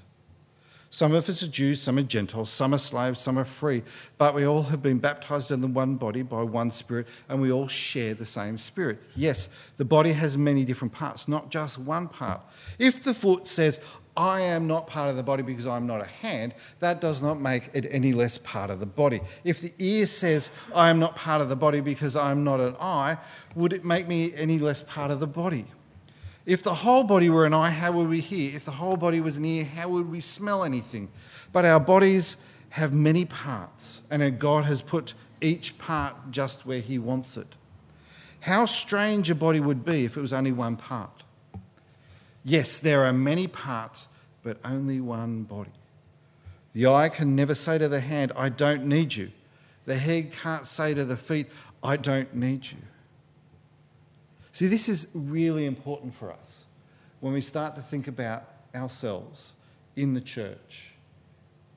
Some 0.91 1.13
of 1.13 1.29
us 1.29 1.45
are 1.45 1.49
Jews, 1.49 1.81
some 1.81 1.97
are 1.99 2.03
Gentiles, 2.03 2.51
some 2.51 2.75
are 2.75 2.79
slaves, 2.79 3.21
some 3.21 3.39
are 3.39 3.45
free, 3.45 3.83
but 4.19 4.35
we 4.35 4.45
all 4.45 4.65
have 4.65 4.83
been 4.83 4.99
baptized 4.99 5.53
in 5.53 5.61
the 5.61 5.69
one 5.69 5.95
body 5.95 6.23
by 6.23 6.43
one 6.43 6.73
Spirit, 6.73 7.07
and 7.29 7.41
we 7.41 7.53
all 7.53 7.69
share 7.69 8.15
the 8.15 8.25
same 8.25 8.59
Spirit. 8.59 8.99
Yes, 9.15 9.49
the 9.77 9.85
body 9.85 10.13
has 10.13 10.37
many 10.37 10.65
different 10.65 10.93
parts, 10.93 11.29
not 11.29 11.51
just 11.51 11.79
one 11.79 12.09
part. 12.09 12.41
If 12.81 13.05
the 13.05 13.15
foot 13.15 13.47
says, 13.47 13.79
I 14.17 14.41
am 14.41 14.67
not 14.67 14.87
part 14.87 15.11
of 15.11 15.17
the 15.17 15.23
body 15.23 15.43
because 15.43 15.67
I'm 15.67 15.87
not 15.87 16.01
a 16.01 16.07
hand, 16.07 16.55
that 16.81 17.01
does 17.01 17.23
not 17.23 17.41
make 17.41 17.71
it 17.75 17.87
any 17.91 18.13
less 18.13 18.39
part 18.39 18.71
of 18.71 18.81
the 18.81 18.87
body. 18.87 19.21
If 19.45 19.61
the 19.61 19.73
ear 19.79 20.07
says, 20.07 20.51
I 20.75 20.89
am 20.89 20.99
not 20.99 21.17
part 21.17 21.43
of 21.43 21.49
the 21.49 21.57
body 21.57 21.81
because 21.81 22.17
I'm 22.17 22.43
not 22.43 22.61
an 22.61 22.77
eye, 22.81 23.19
would 23.55 23.73
it 23.73 23.85
make 23.85 24.09
me 24.09 24.33
any 24.35 24.59
less 24.59 24.83
part 24.83 25.11
of 25.11 25.21
the 25.21 25.27
body? 25.27 25.67
If 26.47 26.63
the 26.63 26.75
whole 26.75 27.05
body 27.05 27.29
were 27.29 27.45
an 27.45 27.53
eye, 27.53 27.71
how 27.71 27.93
would 27.93 28.09
we 28.09 28.21
hear? 28.21 28.57
If 28.57 28.65
the 28.65 28.71
whole 28.71 28.97
body 28.97 29.21
was 29.21 29.37
an 29.37 29.45
ear, 29.45 29.65
how 29.65 29.89
would 29.89 30.11
we 30.11 30.21
smell 30.21 30.65
anything? 30.65 31.09
But 31.53 31.65
our 31.65 31.81
bodies 31.81 32.37
have 32.71 32.95
many 32.95 33.25
parts, 33.25 34.03
and 34.11 34.39
God 34.39 34.65
has 34.65 34.81
put 34.81 35.15
each 35.41 35.77
part 35.77 36.31
just 36.31 36.65
where 36.65 36.81
He 36.81 36.99
wants 36.99 37.37
it. 37.37 37.49
How 38.41 38.65
strange 38.65 39.29
a 39.29 39.35
body 39.35 39.59
would 39.59 39.85
be 39.85 40.05
if 40.05 40.17
it 40.17 40.21
was 40.21 40.33
only 40.33 40.53
one 40.53 40.77
part. 40.77 41.16
Yes, 42.49 42.79
there 42.79 43.05
are 43.05 43.13
many 43.13 43.49
parts, 43.49 44.07
but 44.45 44.59
only 44.65 45.01
one 45.01 45.43
body. 45.43 45.73
The 46.75 46.87
eye 46.87 47.09
can 47.09 47.35
never 47.35 47.57
say 47.57 47.77
to 47.77 47.89
the 47.89 47.99
hand, 47.99 48.31
I 48.37 48.51
don't 48.51 48.87
need 48.87 49.17
you. 49.17 49.33
The 49.85 49.97
head 49.97 50.31
can't 50.31 50.65
say 50.65 50.95
to 50.95 51.05
the 51.05 51.17
feet, 51.17 51.49
I 51.83 51.97
don't 51.97 52.33
need 52.37 52.71
you. 52.71 52.79
See, 54.53 54.69
this 54.69 54.89
is 54.89 55.11
really 55.13 55.67
important 55.67 56.15
for 56.15 56.31
us 56.31 56.67
when 57.19 57.33
we 57.33 57.41
start 57.41 57.75
to 57.75 57.81
think 57.81 58.07
about 58.07 58.45
ourselves 58.77 59.55
in 59.97 60.15
the 60.15 60.21
church 60.21 60.95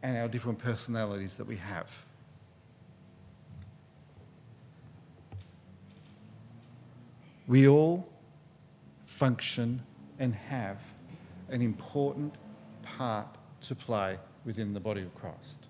and 0.04 0.16
our 0.18 0.28
different 0.28 0.60
personalities 0.60 1.38
that 1.38 1.48
we 1.48 1.56
have. 1.56 2.06
We 7.48 7.68
all 7.68 8.08
function 9.08 9.82
and 10.20 10.36
have 10.36 10.84
an 11.50 11.62
important 11.62 12.36
part 12.84 13.28
to 13.62 13.76
play 13.76 14.18
within 14.46 14.74
the 14.74 14.80
body 14.80 15.02
of 15.02 15.14
Christ. 15.16 15.66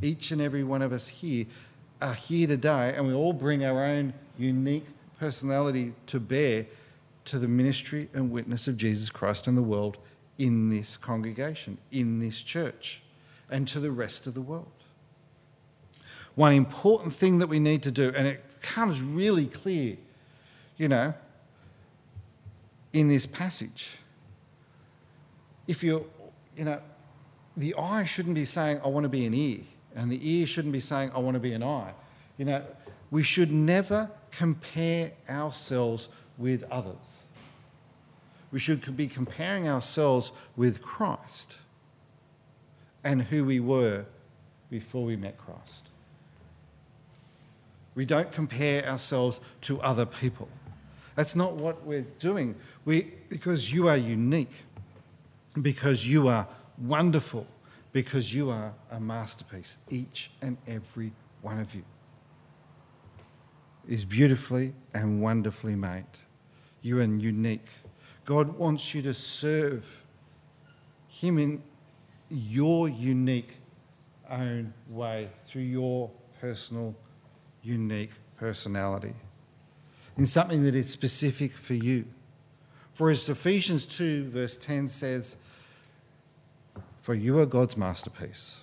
Each 0.00 0.30
and 0.30 0.40
every 0.40 0.64
one 0.64 0.82
of 0.82 0.92
us 0.92 1.08
here 1.08 1.46
are 2.00 2.14
here 2.14 2.46
today, 2.46 2.94
and 2.96 3.06
we 3.06 3.14
all 3.14 3.32
bring 3.32 3.64
our 3.64 3.84
own 3.84 4.12
unique 4.38 4.86
personality 5.18 5.94
to 6.06 6.20
bear 6.20 6.66
to 7.24 7.38
the 7.38 7.48
ministry 7.48 8.08
and 8.12 8.30
witness 8.30 8.66
of 8.66 8.76
Jesus 8.76 9.10
Christ 9.10 9.46
in 9.46 9.54
the 9.54 9.62
world 9.62 9.96
in 10.38 10.70
this 10.70 10.96
congregation, 10.96 11.78
in 11.90 12.18
this 12.18 12.42
church, 12.42 13.02
and 13.50 13.68
to 13.68 13.78
the 13.78 13.92
rest 13.92 14.26
of 14.26 14.34
the 14.34 14.40
world. 14.40 14.72
One 16.34 16.52
important 16.52 17.12
thing 17.12 17.38
that 17.38 17.48
we 17.48 17.60
need 17.60 17.82
to 17.84 17.90
do, 17.90 18.12
and 18.16 18.26
it 18.26 18.42
comes 18.62 19.02
really 19.02 19.46
clear, 19.46 19.96
you 20.76 20.88
know, 20.88 21.14
in 22.92 23.08
this 23.08 23.26
passage, 23.26 23.98
if 25.66 25.82
you're, 25.82 26.04
you 26.56 26.64
know, 26.64 26.80
the 27.56 27.74
eye 27.74 28.04
shouldn't 28.04 28.34
be 28.34 28.44
saying, 28.44 28.80
I 28.84 28.88
want 28.88 29.04
to 29.04 29.08
be 29.08 29.26
an 29.26 29.34
ear, 29.34 29.60
and 29.94 30.10
the 30.10 30.20
ear 30.22 30.46
shouldn't 30.46 30.72
be 30.72 30.80
saying, 30.80 31.10
I 31.14 31.18
want 31.18 31.34
to 31.34 31.40
be 31.40 31.52
an 31.52 31.62
eye. 31.62 31.92
You 32.38 32.46
know, 32.46 32.64
we 33.10 33.22
should 33.22 33.50
never 33.50 34.10
compare 34.30 35.12
ourselves 35.28 36.08
with 36.38 36.64
others. 36.70 37.22
We 38.50 38.58
should 38.58 38.96
be 38.96 39.06
comparing 39.06 39.68
ourselves 39.68 40.32
with 40.56 40.82
Christ 40.82 41.58
and 43.04 43.22
who 43.22 43.44
we 43.44 43.60
were 43.60 44.06
before 44.70 45.04
we 45.04 45.16
met 45.16 45.38
Christ. 45.38 45.88
We 47.94 48.06
don't 48.06 48.32
compare 48.32 48.86
ourselves 48.86 49.40
to 49.62 49.80
other 49.80 50.06
people. 50.06 50.48
That's 51.14 51.36
not 51.36 51.54
what 51.54 51.84
we're 51.84 52.06
doing. 52.18 52.54
We, 52.84 53.12
because 53.28 53.72
you 53.72 53.88
are 53.88 53.96
unique, 53.96 54.64
because 55.60 56.08
you 56.08 56.28
are 56.28 56.46
wonderful, 56.78 57.46
because 57.92 58.34
you 58.34 58.50
are 58.50 58.72
a 58.90 58.98
masterpiece, 58.98 59.78
each 59.90 60.30
and 60.40 60.56
every 60.66 61.12
one 61.42 61.60
of 61.60 61.74
you 61.74 61.84
is 63.88 64.04
beautifully 64.04 64.74
and 64.94 65.20
wonderfully 65.20 65.74
made. 65.74 66.06
You 66.82 67.00
are 67.00 67.04
unique. 67.04 67.66
God 68.24 68.56
wants 68.56 68.94
you 68.94 69.02
to 69.02 69.14
serve 69.14 70.04
Him 71.08 71.38
in 71.38 71.62
your 72.28 72.88
unique 72.88 73.56
own 74.30 74.72
way 74.90 75.28
through 75.44 75.62
your 75.62 76.10
personal, 76.40 76.96
unique 77.62 78.12
personality, 78.36 79.12
in 80.16 80.26
something 80.26 80.64
that 80.64 80.74
is 80.74 80.90
specific 80.90 81.52
for 81.52 81.74
you. 81.74 82.04
For 82.94 83.10
as 83.10 83.28
Ephesians 83.28 83.86
2, 83.86 84.28
verse 84.28 84.56
10 84.56 84.88
says, 84.88 85.38
For 87.00 87.14
you 87.14 87.38
are 87.38 87.46
God's 87.46 87.76
masterpiece, 87.76 88.62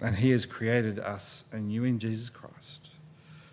and 0.00 0.16
He 0.16 0.30
has 0.30 0.46
created 0.46 0.98
us 0.98 1.44
and 1.52 1.70
you 1.70 1.84
in 1.84 1.98
Jesus 1.98 2.30
Christ, 2.30 2.90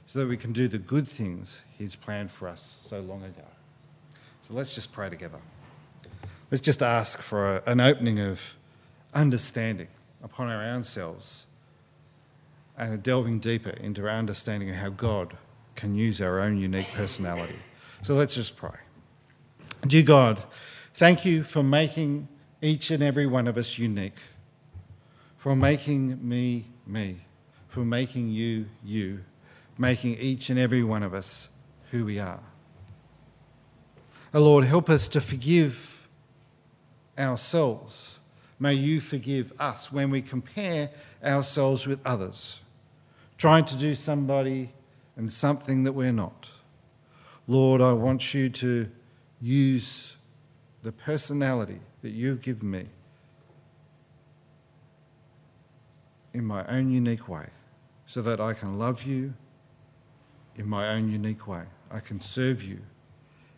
so 0.05 0.19
that 0.19 0.27
we 0.27 0.37
can 0.37 0.53
do 0.53 0.67
the 0.67 0.77
good 0.77 1.07
things 1.07 1.61
He's 1.77 1.95
planned 1.95 2.31
for 2.31 2.47
us 2.47 2.81
so 2.85 3.01
long 3.01 3.23
ago. 3.23 3.43
So 4.41 4.53
let's 4.53 4.73
just 4.75 4.93
pray 4.93 5.09
together. 5.09 5.39
Let's 6.49 6.63
just 6.63 6.81
ask 6.81 7.21
for 7.21 7.57
an 7.67 7.81
opening 7.81 8.19
of 8.19 8.55
understanding 9.13 9.89
upon 10.23 10.47
our 10.47 10.63
own 10.63 10.85
selves 10.85 11.45
and 12.77 12.93
a 12.93 12.97
delving 12.97 13.39
deeper 13.39 13.71
into 13.71 14.03
our 14.03 14.09
understanding 14.15 14.69
of 14.69 14.77
how 14.77 14.89
God 14.89 15.35
can 15.77 15.95
use 15.95 16.19
our 16.19 16.39
own 16.39 16.57
unique 16.57 16.91
personality. 16.93 17.59
So 18.01 18.15
let's 18.15 18.35
just 18.35 18.57
pray. 18.57 18.77
Dear 19.85 20.03
God, 20.03 20.43
thank 20.93 21.23
you 21.23 21.43
for 21.43 21.63
making 21.63 22.27
each 22.61 22.91
and 22.91 23.01
every 23.01 23.27
one 23.27 23.47
of 23.47 23.55
us 23.57 23.77
unique, 23.77 24.19
for 25.37 25.55
making 25.55 26.27
me 26.27 26.65
me, 26.85 27.21
for 27.67 27.85
making 27.85 28.29
you 28.29 28.65
you, 28.83 29.23
making 29.77 30.17
each 30.17 30.49
and 30.49 30.59
every 30.59 30.83
one 30.83 31.03
of 31.03 31.13
us 31.13 31.49
who 31.91 32.03
we 32.05 32.19
are. 32.19 32.43
Oh 34.33 34.41
Lord, 34.41 34.65
help 34.65 34.89
us 34.89 35.07
to 35.09 35.21
forgive 35.21 36.07
ourselves. 37.17 38.19
May 38.59 38.73
you 38.73 38.99
forgive 38.99 39.53
us 39.59 39.91
when 39.91 40.09
we 40.09 40.21
compare 40.21 40.89
ourselves 41.23 41.85
with 41.85 42.05
others, 42.05 42.61
trying 43.37 43.65
to 43.65 43.77
do 43.77 43.93
somebody 43.93 44.71
and 45.17 45.33
something 45.33 45.83
that 45.83 45.93
we're 45.93 46.13
not. 46.13 46.49
Lord, 47.47 47.81
I 47.81 47.93
want 47.93 48.33
you 48.33 48.49
to 48.49 48.89
use 49.41 50.15
the 50.83 50.91
personality 50.91 51.79
that 52.01 52.11
you've 52.11 52.41
given 52.41 52.71
me 52.71 52.85
in 56.33 56.45
my 56.45 56.65
own 56.67 56.91
unique 56.91 57.27
way 57.27 57.47
so 58.05 58.21
that 58.21 58.39
I 58.39 58.53
can 58.53 58.77
love 58.77 59.03
you 59.03 59.33
in 60.55 60.67
my 60.67 60.89
own 60.89 61.11
unique 61.11 61.47
way. 61.47 61.63
I 61.91 61.99
can 61.99 62.19
serve 62.19 62.63
you 62.63 62.79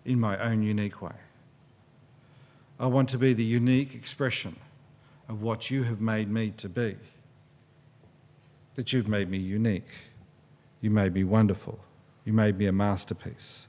in 0.05 0.19
my 0.19 0.37
own 0.39 0.63
unique 0.63 1.01
way. 1.01 1.15
I 2.79 2.87
want 2.87 3.09
to 3.09 3.17
be 3.17 3.33
the 3.33 3.43
unique 3.43 3.93
expression 3.93 4.55
of 5.27 5.41
what 5.41 5.69
you 5.69 5.83
have 5.83 5.99
made 5.99 6.29
me 6.29 6.51
to 6.57 6.69
be. 6.69 6.95
That 8.75 8.93
you've 8.93 9.09
made 9.09 9.29
me 9.29 9.37
unique. 9.37 10.08
You 10.81 10.89
made 10.89 11.13
me 11.13 11.23
wonderful. 11.23 11.79
You 12.25 12.33
made 12.33 12.57
me 12.57 12.65
a 12.67 12.71
masterpiece. 12.71 13.67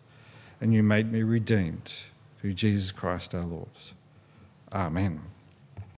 And 0.61 0.75
you 0.75 0.83
made 0.83 1.11
me 1.11 1.23
redeemed 1.23 1.92
through 2.40 2.55
Jesus 2.55 2.90
Christ 2.90 3.35
our 3.35 3.44
Lord. 3.44 3.68
Amen. 4.73 5.23